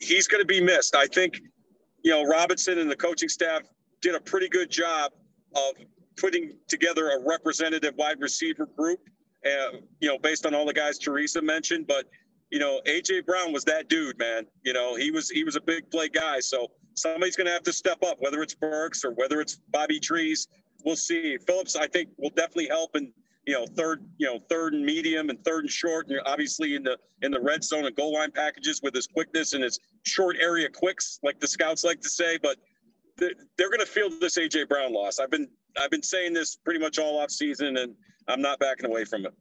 he's 0.00 0.26
going 0.26 0.40
to 0.40 0.46
be 0.46 0.58
missed. 0.58 0.96
I 0.96 1.04
think, 1.04 1.38
you 2.02 2.12
know, 2.12 2.24
Robinson 2.24 2.78
and 2.78 2.90
the 2.90 2.96
coaching 2.96 3.28
staff 3.28 3.60
did 4.00 4.14
a 4.14 4.20
pretty 4.20 4.48
good 4.48 4.70
job 4.70 5.12
of 5.54 5.74
putting 6.16 6.54
together 6.66 7.10
a 7.10 7.22
representative 7.28 7.92
wide 7.98 8.18
receiver 8.18 8.64
group, 8.78 9.00
uh, 9.44 9.76
you 10.00 10.08
know, 10.08 10.18
based 10.18 10.46
on 10.46 10.54
all 10.54 10.64
the 10.64 10.72
guys 10.72 10.98
Teresa 10.98 11.42
mentioned, 11.42 11.86
but 11.86 12.06
you 12.50 12.58
know, 12.58 12.80
AJ 12.86 13.26
Brown 13.26 13.52
was 13.52 13.64
that 13.64 13.88
dude, 13.88 14.18
man. 14.18 14.46
You 14.62 14.72
know, 14.72 14.94
he 14.94 15.10
was 15.10 15.28
he 15.30 15.44
was 15.44 15.56
a 15.56 15.60
big 15.60 15.90
play 15.90 16.08
guy. 16.08 16.40
So 16.40 16.68
somebody's 16.94 17.34
going 17.34 17.46
to 17.46 17.52
have 17.52 17.62
to 17.62 17.72
step 17.72 18.02
up, 18.02 18.16
whether 18.20 18.42
it's 18.42 18.54
Burks 18.54 19.04
or 19.04 19.12
whether 19.12 19.40
it's 19.40 19.58
Bobby 19.70 19.98
Trees. 19.98 20.48
We'll 20.84 20.96
see. 20.96 21.38
Phillips, 21.38 21.76
I 21.76 21.86
think, 21.86 22.10
will 22.16 22.30
definitely 22.30 22.68
help 22.68 22.96
in 22.96 23.12
you 23.46 23.54
know 23.54 23.66
third, 23.66 24.04
you 24.18 24.26
know 24.26 24.38
third 24.48 24.74
and 24.74 24.84
medium 24.84 25.30
and 25.30 25.44
third 25.44 25.64
and 25.64 25.70
short, 25.70 26.08
and 26.08 26.20
obviously 26.26 26.74
in 26.74 26.82
the 26.82 26.96
in 27.22 27.30
the 27.30 27.40
red 27.40 27.64
zone 27.64 27.86
and 27.86 27.94
goal 27.96 28.14
line 28.14 28.30
packages 28.30 28.80
with 28.82 28.94
his 28.94 29.06
quickness 29.06 29.52
and 29.52 29.62
his 29.62 29.78
short 30.04 30.36
area 30.40 30.68
quicks, 30.68 31.18
like 31.22 31.40
the 31.40 31.46
scouts 31.46 31.84
like 31.84 32.00
to 32.00 32.08
say. 32.08 32.38
But 32.42 32.56
they're, 33.18 33.68
going 33.68 33.80
to 33.80 33.86
feel 33.86 34.10
this 34.20 34.38
AJ 34.38 34.68
Brown 34.68 34.92
loss. 34.92 35.18
I've 35.18 35.30
been 35.30 35.48
I've 35.80 35.90
been 35.90 36.02
saying 36.02 36.32
this 36.32 36.56
pretty 36.56 36.80
much 36.80 36.98
all 36.98 37.18
off 37.18 37.30
season, 37.30 37.76
and 37.76 37.94
I'm 38.28 38.40
not 38.40 38.58
backing 38.58 38.86
away 38.86 39.04
from 39.04 39.26
it. 39.26 39.34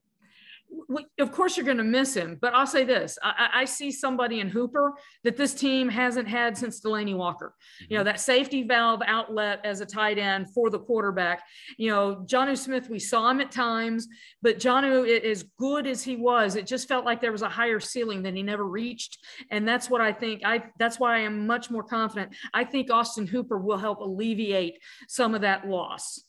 Of 1.20 1.32
course 1.32 1.58
you're 1.58 1.66
going 1.66 1.78
to 1.78 1.84
miss 1.84 2.14
him, 2.14 2.38
but 2.42 2.54
I'll 2.54 2.68
say 2.68 2.84
this: 2.84 3.18
I, 3.22 3.50
I 3.54 3.66
see 3.66 3.92
somebody 3.92 4.40
in 4.40 4.50
Hooper 4.50 4.94
that 5.24 5.38
this 5.38 5.54
team 5.54 5.90
hasn't 5.90 6.28
had 6.28 6.58
since 6.58 6.82
Delanie 6.82 7.16
Walker. 7.16 7.54
You 7.90 7.98
know 7.98 8.02
mm-hmm. 8.02 8.08
that 8.08 8.20
safety 8.20 8.64
valve 8.64 9.02
outlet 9.06 9.60
as 9.64 9.82
a 9.82 9.86
tight 9.86 10.18
end 10.18 10.54
for 10.54 10.70
the 10.70 10.80
quarterback. 10.80 11.44
You 11.78 11.90
know 11.90 12.26
Jonnu 12.26 12.58
Smith, 12.58 12.90
we 12.90 13.00
saw 13.00 13.30
him 13.30 13.42
at 13.42 13.52
times, 13.52 14.08
but 14.42 14.60
Jonnu, 14.60 15.08
as 15.24 15.44
good 15.58 15.88
as 15.88 16.04
he 16.04 16.16
was, 16.16 16.56
it 16.56 16.68
just 16.68 16.88
felt 16.88 17.06
like 17.06 17.22
there 17.22 17.32
was 17.32 17.42
a 17.42 17.50
higher 17.50 17.80
ceiling 17.80 18.24
that 18.24 18.34
he 18.34 18.44
never 18.44 18.66
reached, 18.66 19.18
and 19.50 19.68
that's 19.68 19.90
what 19.90 20.02
I 20.02 20.14
think. 20.14 20.42
I 20.46 20.64
that's 20.80 21.00
why 21.00 21.18
I 21.18 21.20
am 21.20 21.48
much 21.48 21.70
more 21.70 21.84
confident. 21.84 22.36
I 22.54 22.64
think 22.64 22.92
Austin 22.92 23.28
Hooper 23.28 23.58
will 23.58 23.78
help 23.78 24.00
alleviate 24.00 24.80
some 25.08 25.36
of 25.36 25.42
that 25.42 25.68
loss. 25.68 26.24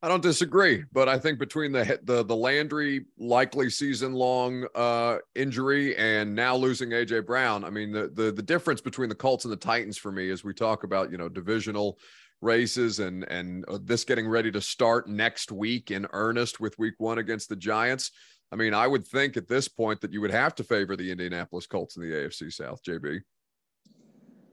I 0.00 0.06
don't 0.06 0.22
disagree, 0.22 0.84
but 0.92 1.08
I 1.08 1.18
think 1.18 1.40
between 1.40 1.72
the 1.72 1.98
the 2.04 2.24
the 2.24 2.36
Landry 2.36 3.06
likely 3.18 3.68
season 3.68 4.12
long 4.12 4.64
uh, 4.76 5.18
injury 5.34 5.96
and 5.96 6.36
now 6.36 6.54
losing 6.54 6.90
AJ 6.90 7.26
Brown, 7.26 7.64
I 7.64 7.70
mean 7.70 7.90
the 7.90 8.08
the 8.14 8.30
the 8.30 8.42
difference 8.42 8.80
between 8.80 9.08
the 9.08 9.16
Colts 9.16 9.44
and 9.44 9.50
the 9.52 9.56
Titans 9.56 9.98
for 9.98 10.12
me 10.12 10.30
as 10.30 10.44
we 10.44 10.54
talk 10.54 10.84
about 10.84 11.10
you 11.10 11.18
know 11.18 11.28
divisional 11.28 11.98
races 12.40 13.00
and 13.00 13.24
and 13.24 13.64
uh, 13.66 13.78
this 13.82 14.04
getting 14.04 14.28
ready 14.28 14.52
to 14.52 14.60
start 14.60 15.08
next 15.08 15.50
week 15.50 15.90
in 15.90 16.06
earnest 16.12 16.60
with 16.60 16.78
Week 16.78 16.94
One 16.98 17.18
against 17.18 17.48
the 17.48 17.56
Giants. 17.56 18.12
I 18.52 18.56
mean, 18.56 18.74
I 18.74 18.86
would 18.86 19.06
think 19.06 19.36
at 19.36 19.48
this 19.48 19.66
point 19.66 20.00
that 20.00 20.12
you 20.12 20.20
would 20.20 20.30
have 20.30 20.54
to 20.56 20.64
favor 20.64 20.94
the 20.94 21.10
Indianapolis 21.10 21.66
Colts 21.66 21.96
in 21.96 22.02
the 22.02 22.14
AFC 22.14 22.52
South, 22.52 22.82
JB. 22.84 23.20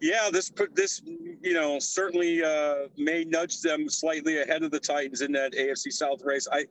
Yeah, 0.01 0.29
this 0.31 0.51
this 0.73 1.01
you 1.05 1.53
know 1.53 1.79
certainly 1.79 2.43
uh, 2.43 2.87
may 2.97 3.23
nudge 3.23 3.61
them 3.61 3.89
slightly 3.89 4.41
ahead 4.41 4.63
of 4.63 4.71
the 4.71 4.79
Titans 4.79 5.21
in 5.21 5.31
that 5.33 5.53
AFC 5.53 5.91
South 5.91 6.21
race. 6.23 6.47
I 6.51 6.65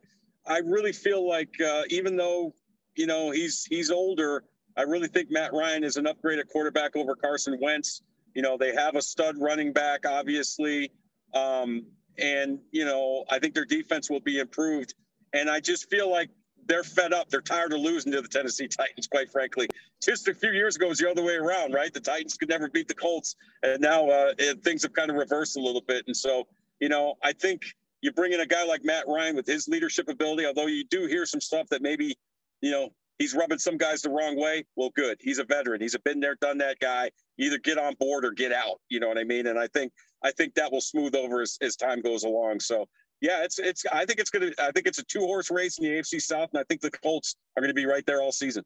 I 0.47 0.59
really 0.59 0.93
feel 0.93 1.27
like 1.27 1.55
uh, 1.61 1.83
even 1.89 2.17
though 2.17 2.55
you 2.97 3.07
know 3.07 3.31
he's 3.31 3.65
he's 3.65 3.91
older, 3.91 4.45
I 4.77 4.83
really 4.83 5.09
think 5.09 5.31
Matt 5.31 5.53
Ryan 5.53 5.85
is 5.85 5.97
an 5.97 6.05
upgraded 6.05 6.49
quarterback 6.53 6.97
over 6.97 7.15
Carson 7.15 7.59
Wentz. 7.61 8.03
You 8.35 8.43
know 8.43 8.59
they 8.59 8.75
have 8.75 8.95
a 8.95 9.03
stud 9.03 9.37
running 9.39 9.73
back, 9.73 10.07
obviously, 10.07 10.93
um, 11.33 11.87
and 12.19 12.59
you 12.73 12.85
know 12.85 13.25
I 13.31 13.39
think 13.39 13.55
their 13.55 13.65
defense 13.65 14.11
will 14.11 14.21
be 14.21 14.39
improved. 14.39 14.95
And 15.33 15.51
I 15.51 15.61
just 15.61 15.91
feel 15.91 16.11
like 16.11 16.31
they're 16.67 16.85
fed 16.85 17.13
up. 17.13 17.29
They're 17.29 17.41
tired 17.41 17.73
of 17.73 17.81
losing 17.81 18.13
to 18.13 18.21
the 18.21 18.29
Tennessee 18.29 18.69
Titans, 18.69 19.07
quite 19.07 19.31
frankly. 19.31 19.69
Just 20.03 20.29
a 20.29 20.35
few 20.35 20.51
years 20.53 20.77
ago, 20.77 20.87
it 20.87 20.91
was 20.91 20.99
the 20.99 21.11
other 21.11 21.23
way 21.23 21.35
around, 21.35 21.73
right? 21.73 21.93
The 21.93 22.01
Titans 22.01 22.37
could 22.37 22.49
never 22.49 22.69
beat 22.69 22.89
the 22.89 22.95
Colts, 22.95 23.37
and 23.63 23.81
now 23.81 24.09
uh, 24.09 24.33
it, 24.39 24.63
things 24.63 24.83
have 24.83 24.93
kind 24.93 25.11
of 25.11 25.17
reversed 25.17 25.57
a 25.57 25.61
little 25.61 25.83
bit. 25.87 26.05
And 26.07 26.17
so, 26.17 26.47
you 26.81 26.89
know, 26.89 27.15
I 27.23 27.33
think 27.33 27.63
you 28.03 28.13
bring 28.13 28.33
in 28.33 28.41
a 28.41 28.47
guy 28.47 28.65
like 28.65 28.85
Matt 28.85 29.05
Ryan 29.09 29.37
with 29.37 29.47
his 29.47 29.67
leadership 29.69 30.09
ability, 30.09 30.47
although 30.47 30.67
you 30.67 30.85
do 30.85 31.07
hear 31.07 31.25
some 31.25 31.41
stuff 31.41 31.69
that 31.71 31.81
maybe, 31.81 32.15
you 32.61 32.71
know, 32.71 32.91
he's 33.19 33.35
rubbing 33.35 33.59
some 33.59 33.77
guys 33.77 34.03
the 34.03 34.11
wrong 34.11 34.37
way. 34.37 34.65
Well, 34.77 34.91
good. 34.95 35.19
He's 35.21 35.39
a 35.39 35.45
veteran. 35.45 35.81
He's 35.81 35.95
a 35.95 36.01
been 36.01 36.21
there, 36.21 36.37
done 36.41 36.59
that 36.59 36.79
guy. 36.81 37.11
Either 37.39 37.59
get 37.59 37.79
on 37.79 37.95
board 37.99 38.25
or 38.25 38.33
get 38.33 38.53
out. 38.53 38.81
You 38.89 39.01
know 39.01 39.09
what 39.09 39.19
I 39.19 39.25
mean? 39.25 39.47
And 39.47 39.59
I 39.59 39.69
think 39.69 39.93
I 40.23 40.31
think 40.31 40.55
that 40.55 40.71
will 40.71 40.81
smooth 40.81 41.15
over 41.15 41.41
as, 41.43 41.59
as 41.61 41.77
time 41.77 42.01
goes 42.01 42.25
along. 42.25 42.61
So 42.61 42.87
yeah, 43.21 43.45
it's 43.45 43.59
it's. 43.59 43.85
I 43.93 44.05
think 44.05 44.19
it's 44.19 44.31
gonna. 44.31 44.51
I 44.59 44.71
think 44.73 44.87
it's 44.87 44.99
a 44.99 45.05
two 45.05 45.21
horse 45.21 45.51
race 45.51 45.79
in 45.79 45.85
the 45.85 45.91
AFC 45.91 46.21
South, 46.21 46.51
and 46.53 46.61
I 46.61 46.65
think 46.65 46.81
the 46.81 46.91
Colts 46.91 47.37
are 47.57 47.61
going 47.61 47.71
to 47.71 47.75
be 47.75 47.87
right 47.87 48.05
there 48.07 48.21
all 48.21 48.33
season. 48.33 48.65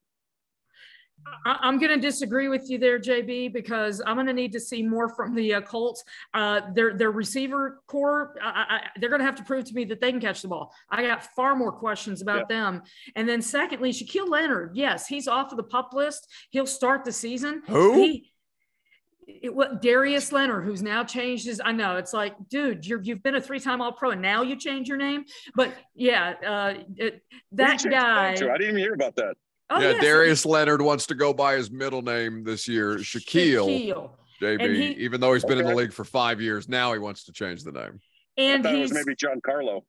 I'm 1.45 1.79
going 1.79 1.91
to 1.91 2.01
disagree 2.01 2.49
with 2.49 2.71
you 2.71 2.79
there, 2.79 2.99
JB, 2.99 3.53
because 3.53 4.01
I'm 4.07 4.17
going 4.17 4.27
to 4.27 4.33
need 4.33 4.53
to 4.53 4.61
see 4.61 4.83
more 4.83 5.09
from 5.09 5.35
the 5.35 5.55
uh, 5.55 5.61
Colts. 5.61 6.05
Uh, 6.35 6.61
their 6.75 6.97
their 6.97 7.11
receiver 7.11 7.81
corps, 7.87 8.35
I, 8.43 8.65
I, 8.69 8.81
they're 8.99 9.11
going 9.11 9.21
to 9.21 9.27
have 9.27 9.35
to 9.37 9.43
prove 9.43 9.65
to 9.67 9.75
me 9.75 9.85
that 9.87 10.01
they 10.01 10.11
can 10.11 10.21
catch 10.21 10.43
the 10.43 10.49
ball. 10.49 10.73
I 10.91 11.03
got 11.03 11.25
far 11.35 11.57
more 11.57 11.73
questions 11.73 12.23
about 12.23 12.47
yeah. 12.49 12.57
them. 12.57 12.83
And 13.17 13.29
then 13.29 13.43
secondly, 13.43 13.93
Shaquille 13.93 14.29
Leonard, 14.29 14.73
yes, 14.75 15.07
he's 15.07 15.29
off 15.29 15.51
of 15.51 15.57
the 15.57 15.65
pup 15.65 15.93
list. 15.93 16.29
He'll 16.51 16.67
start 16.67 17.05
the 17.05 17.13
season. 17.13 17.63
Who? 17.67 17.95
He, 17.95 18.31
it, 19.29 19.55
what 19.55 19.83
Darius 19.83 20.33
Leonard, 20.33 20.65
who's 20.65 20.83
now 20.83 21.05
changed 21.05 21.47
his, 21.47 21.61
I 21.63 21.73
know 21.73 21.97
it's 21.97 22.13
like, 22.13 22.35
dude, 22.49 22.87
you 22.87 23.01
have 23.07 23.23
been 23.23 23.35
a 23.35 23.41
three-time 23.41 23.81
All-Pro, 23.81 24.13
and 24.13 24.23
now 24.23 24.43
you 24.43 24.57
change 24.57 24.89
your 24.89 24.97
name. 24.97 25.25
But 25.55 25.73
yeah, 25.95 26.35
uh, 26.47 26.83
it, 26.97 27.23
that 27.53 27.85
guy. 27.85 28.31
I 28.31 28.35
didn't 28.35 28.63
even 28.63 28.77
hear 28.77 28.95
about 28.95 29.17
that. 29.17 29.37
Oh, 29.71 29.81
yeah, 29.81 29.91
yes. 29.91 30.03
Darius 30.03 30.47
Leonard 30.47 30.81
wants 30.81 31.07
to 31.07 31.15
go 31.15 31.35
by 31.35 31.55
his 31.55 31.71
middle 31.71 32.01
name 32.01 32.43
this 32.43 32.67
year, 32.67 32.97
Shaquille. 32.97 33.67
Shaquille. 33.67 34.11
JB, 34.41 34.75
he, 34.77 34.87
even 35.05 35.21
though 35.21 35.35
he's 35.35 35.45
been 35.45 35.59
okay. 35.59 35.63
in 35.63 35.67
the 35.67 35.75
league 35.75 35.93
for 35.93 36.05
five 36.05 36.41
years, 36.41 36.69
now 36.69 36.93
he 36.93 36.99
wants 36.99 37.25
to 37.25 37.33
change 37.33 37.65
the 37.65 37.73
name. 37.73 38.01
And 38.39 38.67
I 38.67 38.77
he's 38.77 38.95
maybe 38.95 39.15
Giancarlo 39.15 39.83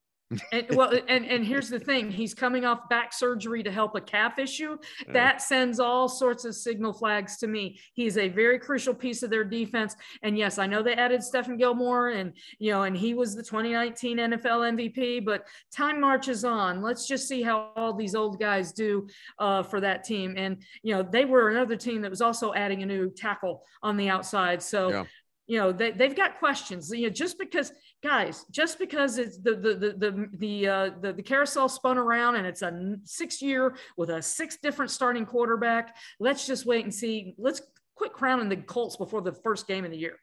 and 0.51 0.65
well 0.71 0.91
and 1.07 1.25
and 1.25 1.45
here's 1.45 1.69
the 1.69 1.79
thing 1.79 2.11
he's 2.11 2.33
coming 2.33 2.65
off 2.65 2.87
back 2.89 3.13
surgery 3.13 3.63
to 3.63 3.71
help 3.71 3.95
a 3.95 4.01
calf 4.01 4.37
issue. 4.39 4.77
That 5.07 5.41
sends 5.41 5.79
all 5.79 6.07
sorts 6.07 6.45
of 6.45 6.55
signal 6.55 6.93
flags 6.93 7.37
to 7.37 7.47
me. 7.47 7.79
He's 7.93 8.17
a 8.17 8.29
very 8.29 8.59
crucial 8.59 8.93
piece 8.93 9.23
of 9.23 9.29
their 9.29 9.43
defense. 9.43 9.95
And 10.23 10.37
yes 10.37 10.57
i 10.59 10.67
know 10.67 10.83
they 10.83 10.93
added 10.93 11.21
Stephon 11.21 11.57
Gilmore 11.57 12.09
and 12.09 12.33
you 12.59 12.71
know 12.71 12.83
and 12.83 12.95
he 12.95 13.13
was 13.13 13.35
the 13.35 13.43
2019 13.43 14.17
nfl 14.17 14.77
mvp 14.77 15.25
but 15.25 15.45
time 15.71 15.99
marches 15.99 16.45
on. 16.45 16.81
Let's 16.81 17.07
just 17.07 17.27
see 17.27 17.41
how 17.41 17.71
all 17.75 17.93
these 17.93 18.15
old 18.15 18.39
guys 18.39 18.71
do 18.71 19.07
uh, 19.39 19.63
for 19.63 19.79
that 19.81 20.03
team. 20.03 20.35
And 20.37 20.63
you 20.83 20.93
know 20.93 21.03
they 21.03 21.25
were 21.25 21.49
another 21.49 21.75
team 21.75 22.01
that 22.01 22.09
was 22.09 22.21
also 22.21 22.53
adding 22.53 22.83
a 22.83 22.85
new 22.85 23.09
tackle 23.09 23.63
on 23.81 23.97
the 23.97 24.09
outside. 24.09 24.61
So 24.61 24.89
yeah. 24.89 25.03
you 25.47 25.59
know 25.59 25.71
they, 25.71 25.91
they've 25.91 26.15
got 26.15 26.39
questions. 26.39 26.91
You 26.91 27.07
know 27.07 27.13
just 27.13 27.37
because 27.37 27.71
guys 28.01 28.45
just 28.49 28.79
because 28.79 29.17
it's 29.17 29.37
the 29.37 29.55
the 29.55 29.73
the 29.73 29.91
the 29.91 30.29
the, 30.37 30.67
uh, 30.67 30.89
the, 31.01 31.13
the 31.13 31.23
carousel 31.23 31.67
spun 31.67 31.97
around 31.97 32.35
and 32.35 32.47
it's 32.47 32.61
a 32.61 32.95
six 33.03 33.41
year 33.41 33.75
with 33.97 34.09
a 34.09 34.21
six 34.21 34.57
different 34.61 34.89
starting 34.89 35.25
quarterback 35.25 35.97
let's 36.19 36.45
just 36.45 36.65
wait 36.65 36.83
and 36.83 36.93
see. 36.93 37.35
Let's 37.37 37.61
quit 37.95 38.13
crowning 38.13 38.49
the 38.49 38.57
colts 38.57 38.95
before 38.95 39.21
the 39.21 39.33
first 39.33 39.67
game 39.67 39.85
of 39.85 39.91
the 39.91 39.97
year. 39.97 40.17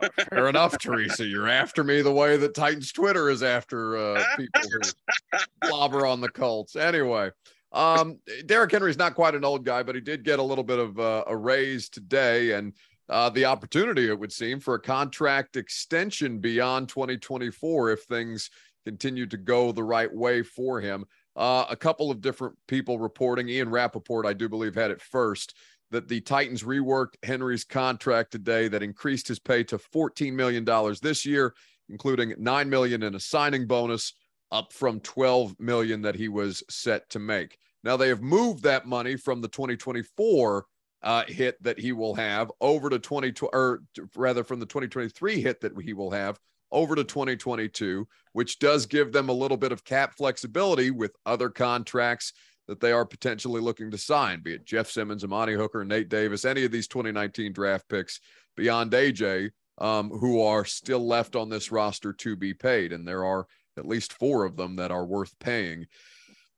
Fair 0.30 0.48
enough 0.48 0.76
teresa. 0.78 1.24
You're 1.24 1.48
after 1.48 1.84
me 1.84 2.02
the 2.02 2.12
way 2.12 2.36
that 2.36 2.54
titans 2.54 2.92
twitter 2.92 3.30
is 3.30 3.42
after 3.42 3.96
uh, 3.96 4.24
people 4.36 4.60
who 4.62 5.38
slobber 5.68 6.06
on 6.06 6.20
the 6.20 6.30
colts. 6.30 6.76
Anyway 6.76 7.30
um 7.72 8.18
Derrick 8.46 8.70
henry's 8.70 8.96
not 8.96 9.16
quite 9.16 9.34
an 9.34 9.44
old 9.44 9.64
guy 9.64 9.82
but 9.82 9.96
he 9.96 10.00
did 10.00 10.22
get 10.22 10.38
a 10.38 10.42
little 10.42 10.62
bit 10.62 10.78
of 10.78 10.98
uh, 10.98 11.24
a 11.26 11.36
raise 11.36 11.88
today. 11.88 12.52
And 12.52 12.72
uh, 13.08 13.28
the 13.30 13.44
opportunity, 13.44 14.08
it 14.08 14.18
would 14.18 14.32
seem, 14.32 14.60
for 14.60 14.74
a 14.74 14.80
contract 14.80 15.56
extension 15.56 16.38
beyond 16.38 16.88
2024 16.88 17.90
if 17.90 18.02
things 18.04 18.50
continue 18.84 19.26
to 19.26 19.36
go 19.36 19.72
the 19.72 19.82
right 19.82 20.12
way 20.12 20.42
for 20.42 20.80
him. 20.80 21.04
Uh, 21.36 21.64
a 21.68 21.76
couple 21.76 22.10
of 22.10 22.20
different 22.20 22.56
people 22.68 22.98
reporting. 22.98 23.48
Ian 23.48 23.70
Rapoport, 23.70 24.24
I 24.24 24.32
do 24.32 24.48
believe, 24.48 24.74
had 24.74 24.90
it 24.90 25.02
first 25.02 25.54
that 25.90 26.08
the 26.08 26.20
Titans 26.20 26.62
reworked 26.62 27.16
Henry's 27.22 27.64
contract 27.64 28.32
today 28.32 28.68
that 28.68 28.82
increased 28.82 29.28
his 29.28 29.38
pay 29.38 29.62
to 29.64 29.78
$14 29.78 30.32
million 30.32 30.64
this 31.02 31.26
year, 31.26 31.54
including 31.88 32.34
9 32.38 32.68
million 32.70 33.02
in 33.02 33.14
a 33.14 33.20
signing 33.20 33.66
bonus, 33.66 34.14
up 34.50 34.72
from 34.72 35.00
12 35.00 35.58
million 35.58 36.02
that 36.02 36.14
he 36.14 36.28
was 36.28 36.62
set 36.70 37.08
to 37.10 37.18
make. 37.18 37.58
Now 37.82 37.96
they 37.96 38.08
have 38.08 38.22
moved 38.22 38.62
that 38.62 38.86
money 38.86 39.16
from 39.16 39.40
the 39.40 39.48
2024 39.48 40.64
uh, 41.04 41.24
hit 41.28 41.62
that 41.62 41.78
he 41.78 41.92
will 41.92 42.14
have 42.14 42.50
over 42.60 42.88
to 42.90 42.98
2020, 42.98 43.50
or 43.52 43.82
rather 44.16 44.42
from 44.42 44.58
the 44.58 44.66
2023 44.66 45.40
hit 45.40 45.60
that 45.60 45.72
he 45.80 45.92
will 45.92 46.10
have 46.10 46.38
over 46.72 46.96
to 46.96 47.04
2022, 47.04 48.08
which 48.32 48.58
does 48.58 48.86
give 48.86 49.12
them 49.12 49.28
a 49.28 49.32
little 49.32 49.58
bit 49.58 49.70
of 49.70 49.84
cap 49.84 50.16
flexibility 50.16 50.90
with 50.90 51.14
other 51.26 51.50
contracts 51.50 52.32
that 52.66 52.80
they 52.80 52.90
are 52.90 53.04
potentially 53.04 53.60
looking 53.60 53.90
to 53.90 53.98
sign, 53.98 54.40
be 54.40 54.54
it 54.54 54.64
Jeff 54.64 54.88
Simmons, 54.90 55.22
Amani 55.22 55.52
Hooker, 55.52 55.84
Nate 55.84 56.08
Davis, 56.08 56.46
any 56.46 56.64
of 56.64 56.72
these 56.72 56.88
2019 56.88 57.52
draft 57.52 57.86
picks 57.88 58.20
beyond 58.56 58.92
AJ, 58.92 59.50
um, 59.78 60.08
who 60.08 60.40
are 60.40 60.64
still 60.64 61.06
left 61.06 61.36
on 61.36 61.50
this 61.50 61.70
roster 61.70 62.14
to 62.14 62.34
be 62.34 62.54
paid. 62.54 62.92
And 62.92 63.06
there 63.06 63.24
are 63.24 63.46
at 63.76 63.86
least 63.86 64.14
four 64.14 64.44
of 64.44 64.56
them 64.56 64.76
that 64.76 64.90
are 64.90 65.04
worth 65.04 65.38
paying 65.38 65.86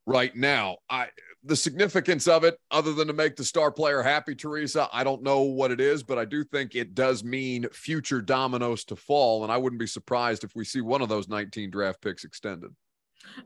right 0.06 0.34
now. 0.36 0.76
I 0.88 1.08
the 1.46 1.56
significance 1.56 2.26
of 2.26 2.44
it, 2.44 2.58
other 2.70 2.92
than 2.92 3.06
to 3.08 3.14
make 3.14 3.36
the 3.36 3.44
star 3.44 3.70
player 3.70 4.02
happy, 4.02 4.34
Teresa, 4.34 4.88
I 4.92 5.04
don't 5.04 5.22
know 5.22 5.42
what 5.42 5.70
it 5.70 5.80
is, 5.80 6.02
but 6.02 6.18
I 6.18 6.24
do 6.24 6.44
think 6.44 6.74
it 6.74 6.94
does 6.94 7.24
mean 7.24 7.68
future 7.72 8.20
dominoes 8.20 8.84
to 8.84 8.96
fall. 8.96 9.42
And 9.42 9.52
I 9.52 9.56
wouldn't 9.56 9.80
be 9.80 9.86
surprised 9.86 10.44
if 10.44 10.54
we 10.54 10.64
see 10.64 10.80
one 10.80 11.02
of 11.02 11.08
those 11.08 11.28
19 11.28 11.70
draft 11.70 12.00
picks 12.00 12.24
extended. 12.24 12.70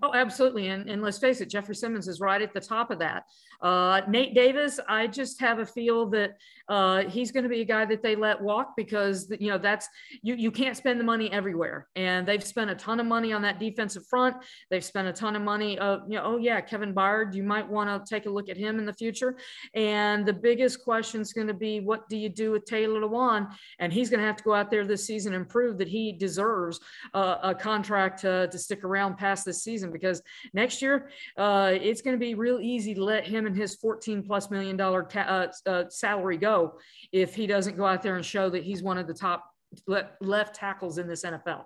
Oh, 0.02 0.12
absolutely. 0.14 0.68
And, 0.68 0.88
and 0.88 1.02
let's 1.02 1.18
face 1.18 1.40
it, 1.40 1.50
Jeffrey 1.50 1.74
Simmons 1.74 2.08
is 2.08 2.20
right 2.20 2.40
at 2.40 2.52
the 2.54 2.60
top 2.60 2.90
of 2.90 2.98
that. 2.98 3.24
Uh, 3.60 4.00
Nate 4.08 4.34
Davis, 4.34 4.80
I 4.88 5.06
just 5.06 5.40
have 5.40 5.58
a 5.58 5.66
feel 5.66 6.06
that 6.10 6.38
uh, 6.68 7.04
he's 7.08 7.30
going 7.30 7.42
to 7.42 7.48
be 7.48 7.60
a 7.60 7.64
guy 7.64 7.84
that 7.84 8.02
they 8.02 8.16
let 8.16 8.40
walk 8.40 8.74
because, 8.76 9.30
you 9.38 9.48
know, 9.48 9.58
that's 9.58 9.88
you, 10.22 10.34
you 10.34 10.50
can't 10.50 10.76
spend 10.76 10.98
the 10.98 11.04
money 11.04 11.30
everywhere. 11.32 11.88
And 11.96 12.26
they've 12.26 12.42
spent 12.42 12.70
a 12.70 12.74
ton 12.74 13.00
of 13.00 13.06
money 13.06 13.32
on 13.32 13.42
that 13.42 13.58
defensive 13.58 14.06
front. 14.06 14.36
They've 14.70 14.84
spent 14.84 15.08
a 15.08 15.12
ton 15.12 15.36
of 15.36 15.42
money. 15.42 15.78
Uh, 15.78 15.98
you 16.08 16.16
know, 16.16 16.22
oh, 16.24 16.36
yeah, 16.38 16.60
Kevin 16.60 16.94
Byard, 16.94 17.34
you 17.34 17.42
might 17.42 17.68
want 17.68 17.88
to 17.90 18.14
take 18.14 18.26
a 18.26 18.30
look 18.30 18.48
at 18.48 18.56
him 18.56 18.78
in 18.78 18.86
the 18.86 18.94
future. 18.94 19.36
And 19.74 20.24
the 20.24 20.32
biggest 20.32 20.82
question 20.84 21.20
is 21.20 21.32
going 21.32 21.48
to 21.48 21.54
be 21.54 21.80
what 21.80 22.08
do 22.08 22.16
you 22.16 22.28
do 22.28 22.52
with 22.52 22.64
Taylor 22.64 23.00
Lewan? 23.00 23.48
And 23.78 23.92
he's 23.92 24.08
going 24.08 24.20
to 24.20 24.26
have 24.26 24.36
to 24.36 24.44
go 24.44 24.54
out 24.54 24.70
there 24.70 24.86
this 24.86 25.06
season 25.06 25.34
and 25.34 25.48
prove 25.48 25.76
that 25.78 25.88
he 25.88 26.12
deserves 26.12 26.80
a 27.14 27.54
contract 27.54 28.20
to, 28.20 28.48
to 28.48 28.58
stick 28.58 28.84
around 28.84 29.16
past 29.16 29.44
this 29.44 29.62
season 29.62 29.69
because 29.90 30.22
next 30.52 30.82
year 30.82 31.10
uh, 31.36 31.72
it's 31.72 32.02
going 32.02 32.14
to 32.14 32.20
be 32.20 32.34
real 32.34 32.58
easy 32.60 32.94
to 32.94 33.04
let 33.04 33.26
him 33.26 33.46
and 33.46 33.56
his 33.56 33.76
14 33.76 34.22
plus 34.22 34.50
million 34.50 34.76
dollar 34.76 35.06
uh, 35.16 35.46
uh, 35.66 35.84
salary 35.88 36.36
go 36.36 36.78
if 37.12 37.34
he 37.34 37.46
doesn't 37.46 37.76
go 37.76 37.86
out 37.86 38.02
there 38.02 38.16
and 38.16 38.24
show 38.24 38.50
that 38.50 38.62
he's 38.62 38.82
one 38.82 38.98
of 38.98 39.06
the 39.06 39.14
top 39.14 39.44
le- 39.86 40.10
left 40.20 40.54
tackles 40.54 40.98
in 40.98 41.06
this 41.06 41.24
NFL. 41.24 41.64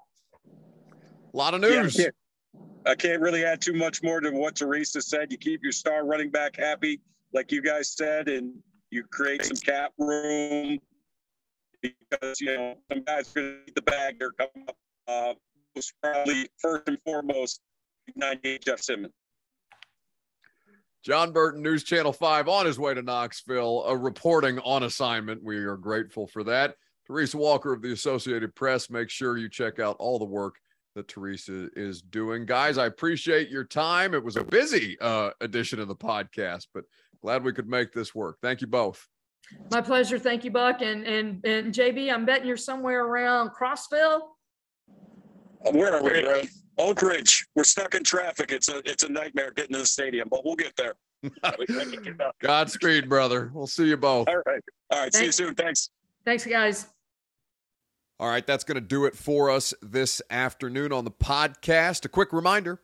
A 1.33 1.37
lot 1.37 1.55
of 1.55 1.61
news. 1.61 1.99
Yeah, 1.99 2.05
I, 2.05 2.05
can't, 2.05 2.14
I 2.87 2.95
can't 2.95 3.21
really 3.21 3.45
add 3.45 3.61
too 3.61 3.75
much 3.75 4.03
more 4.03 4.21
to 4.21 4.31
what 4.31 4.57
Teresa 4.57 5.03
said. 5.03 5.33
You 5.33 5.38
keep 5.38 5.62
your 5.62 5.73
star 5.73 6.05
running 6.05 6.31
back 6.31 6.57
happy, 6.57 7.01
like 7.33 7.51
you 7.51 7.62
guys 7.62 7.90
said, 7.90 8.29
and 8.29 8.55
you 8.90 9.05
create 9.11 9.45
some 9.45 9.57
cap 9.57 9.93
room 9.99 10.79
because 11.83 12.40
you 12.40 12.57
know 12.57 12.75
some 12.90 13.03
guys 13.03 13.31
are 13.37 13.40
going 13.40 13.53
to 13.53 13.64
need 13.67 13.75
the 13.75 13.83
bag. 13.83 14.19
They're 14.19 14.33
coming 14.33 14.69
up. 14.69 14.77
Uh, 15.07 15.35
probably 16.03 16.49
first 16.61 16.85
and 16.87 16.99
foremost 17.05 17.61
98 18.14 18.64
Jeff 18.64 18.81
Simmons. 18.81 19.12
Jon 21.05 21.33
Burton, 21.33 21.62
News 21.62 21.85
Channel 21.85 22.14
5, 22.14 22.49
on 22.49 22.64
his 22.64 22.79
way 22.79 22.95
to 22.95 23.03
Knoxville, 23.03 23.85
uh, 23.87 23.95
reporting 23.95 24.59
on 24.61 24.85
assignment. 24.85 25.43
We 25.43 25.57
are 25.59 25.77
grateful 25.77 26.27
for 26.27 26.43
that. 26.45 26.77
Teresa 27.07 27.37
Walker 27.37 27.75
of 27.75 27.83
the 27.83 27.93
Associated 27.93 28.55
Press, 28.55 28.88
make 28.88 29.11
sure 29.11 29.37
you 29.37 29.51
check 29.51 29.79
out 29.79 29.97
all 29.99 30.19
the 30.19 30.25
work 30.25 30.55
that 30.95 31.09
Teresa 31.09 31.69
is 31.77 32.01
doing. 32.01 32.47
Guys, 32.47 32.79
I 32.79 32.87
appreciate 32.87 33.51
your 33.51 33.64
time. 33.64 34.14
It 34.14 34.25
was 34.25 34.37
a 34.37 34.45
busy 34.45 34.97
uh, 35.01 35.31
edition 35.43 35.79
of 35.79 35.88
the 35.88 35.97
podcast, 35.97 36.69
but 36.73 36.85
glad 37.21 37.45
we 37.45 37.53
could 37.53 37.69
make 37.69 37.93
this 37.93 38.14
work. 38.14 38.38
Thank 38.40 38.62
you 38.62 38.67
both. 38.67 39.07
My 39.71 39.83
pleasure. 39.83 40.19
Thank 40.19 40.45
you, 40.45 40.51
Buck. 40.51 40.81
And 40.81 41.05
and 41.05 41.45
and 41.45 41.75
JB, 41.75 42.11
I'm 42.11 42.25
betting 42.25 42.47
you're 42.47 42.57
somewhere 42.57 43.05
around 43.05 43.51
Crossville. 43.51 44.21
Where 45.71 45.95
are 45.95 46.03
we, 46.03 46.27
Ray? 46.27 46.49
Oak 46.78 47.02
Ridge. 47.02 47.46
We're 47.54 47.64
stuck 47.64 47.94
in 47.94 48.04
traffic. 48.04 48.52
It's 48.52 48.68
a 48.68 48.78
it's 48.84 49.02
a 49.02 49.08
nightmare 49.08 49.52
getting 49.52 49.74
to 49.74 49.80
the 49.80 49.87
stadium, 49.87 50.28
but 50.30 50.44
we'll 50.44 50.56
get 50.56 50.74
there. 50.76 50.94
Godspeed, 52.42 53.08
brother. 53.08 53.50
We'll 53.54 53.66
see 53.66 53.88
you 53.88 53.96
both. 53.96 54.28
All 54.28 54.42
right. 54.46 54.62
All 54.90 55.02
right. 55.02 55.12
Thanks. 55.12 55.18
See 55.18 55.24
you 55.24 55.32
soon. 55.32 55.54
Thanks. 55.54 55.90
Thanks, 56.24 56.44
guys. 56.46 56.87
All 58.20 58.28
right, 58.28 58.46
that's 58.46 58.62
going 58.62 58.76
to 58.76 58.80
do 58.80 59.06
it 59.06 59.16
for 59.16 59.50
us 59.50 59.74
this 59.82 60.22
afternoon 60.30 60.92
on 60.92 61.04
the 61.04 61.10
podcast. 61.10 62.04
A 62.04 62.08
quick 62.08 62.32
reminder 62.32 62.80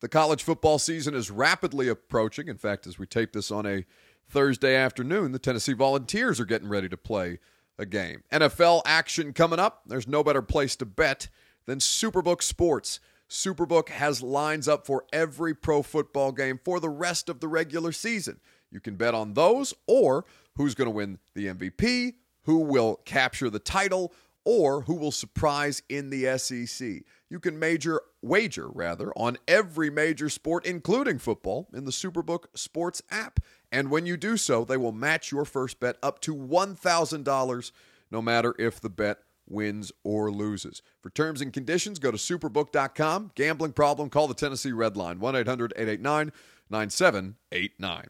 the 0.00 0.08
college 0.08 0.42
football 0.42 0.80
season 0.80 1.14
is 1.14 1.30
rapidly 1.30 1.86
approaching. 1.88 2.48
In 2.48 2.58
fact, 2.58 2.88
as 2.88 2.98
we 2.98 3.06
tape 3.06 3.32
this 3.32 3.52
on 3.52 3.64
a 3.64 3.84
Thursday 4.28 4.74
afternoon, 4.74 5.30
the 5.30 5.38
Tennessee 5.38 5.72
Volunteers 5.72 6.40
are 6.40 6.44
getting 6.44 6.68
ready 6.68 6.88
to 6.88 6.96
play 6.96 7.38
a 7.78 7.86
game. 7.86 8.24
NFL 8.32 8.82
action 8.84 9.32
coming 9.32 9.60
up. 9.60 9.82
There's 9.86 10.08
no 10.08 10.24
better 10.24 10.42
place 10.42 10.74
to 10.76 10.84
bet 10.84 11.28
than 11.66 11.78
Superbook 11.78 12.42
Sports. 12.42 12.98
Superbook 13.32 13.88
has 13.88 14.22
lines 14.22 14.68
up 14.68 14.86
for 14.86 15.06
every 15.10 15.54
pro 15.54 15.82
football 15.82 16.32
game 16.32 16.60
for 16.62 16.78
the 16.80 16.90
rest 16.90 17.30
of 17.30 17.40
the 17.40 17.48
regular 17.48 17.90
season. 17.90 18.40
You 18.70 18.78
can 18.78 18.96
bet 18.96 19.14
on 19.14 19.32
those 19.32 19.72
or 19.86 20.26
who's 20.56 20.74
going 20.74 20.86
to 20.86 20.94
win 20.94 21.18
the 21.34 21.46
MVP, 21.46 22.12
who 22.42 22.58
will 22.58 22.96
capture 23.06 23.48
the 23.48 23.58
title, 23.58 24.12
or 24.44 24.82
who 24.82 24.94
will 24.94 25.12
surprise 25.12 25.82
in 25.88 26.10
the 26.10 26.36
SEC. 26.36 27.04
You 27.30 27.40
can 27.40 27.58
major 27.58 28.02
wager 28.20 28.68
rather 28.68 29.12
on 29.16 29.38
every 29.48 29.88
major 29.88 30.28
sport 30.28 30.66
including 30.66 31.18
football 31.18 31.68
in 31.72 31.86
the 31.86 31.90
Superbook 31.90 32.44
Sports 32.54 33.00
app. 33.10 33.40
And 33.70 33.90
when 33.90 34.04
you 34.04 34.18
do 34.18 34.36
so, 34.36 34.64
they 34.66 34.76
will 34.76 34.92
match 34.92 35.32
your 35.32 35.46
first 35.46 35.80
bet 35.80 35.96
up 36.02 36.20
to 36.20 36.34
$1,000 36.34 37.72
no 38.10 38.20
matter 38.20 38.54
if 38.58 38.78
the 38.78 38.90
bet 38.90 39.20
wins 39.52 39.92
or 40.02 40.32
loses. 40.32 40.82
For 41.00 41.10
terms 41.10 41.40
and 41.40 41.52
conditions, 41.52 41.98
go 41.98 42.10
to 42.10 42.16
superbook.com. 42.16 43.32
Gambling 43.34 43.72
problem, 43.72 44.10
call 44.10 44.26
the 44.26 44.34
Tennessee 44.34 44.72
Red 44.72 44.96
Line 44.96 45.20
1-800-889-9789. 45.20 48.06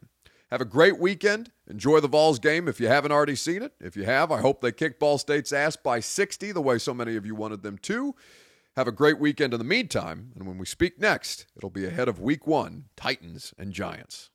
Have 0.49 0.61
a 0.61 0.65
great 0.65 0.99
weekend. 0.99 1.51
Enjoy 1.67 1.99
the 1.99 2.07
Vols 2.07 2.39
game 2.39 2.67
if 2.67 2.79
you 2.79 2.87
haven't 2.87 3.11
already 3.11 3.35
seen 3.35 3.63
it. 3.63 3.73
If 3.79 3.95
you 3.95 4.05
have, 4.05 4.31
I 4.31 4.39
hope 4.39 4.61
they 4.61 4.71
kick 4.71 4.99
Ball 4.99 5.17
State's 5.17 5.51
ass 5.51 5.75
by 5.75 5.99
60 5.99 6.51
the 6.51 6.61
way 6.61 6.77
so 6.77 6.93
many 6.93 7.15
of 7.15 7.25
you 7.25 7.35
wanted 7.35 7.63
them 7.63 7.77
to. 7.79 8.15
Have 8.75 8.87
a 8.87 8.91
great 8.91 9.19
weekend 9.19 9.53
in 9.53 9.59
the 9.59 9.63
meantime, 9.63 10.31
and 10.35 10.47
when 10.47 10.57
we 10.57 10.65
speak 10.65 10.99
next, 10.99 11.45
it'll 11.55 11.69
be 11.69 11.85
ahead 11.85 12.07
of 12.07 12.19
week 12.19 12.47
1, 12.47 12.85
Titans 12.95 13.53
and 13.57 13.71
Giants. 13.71 14.31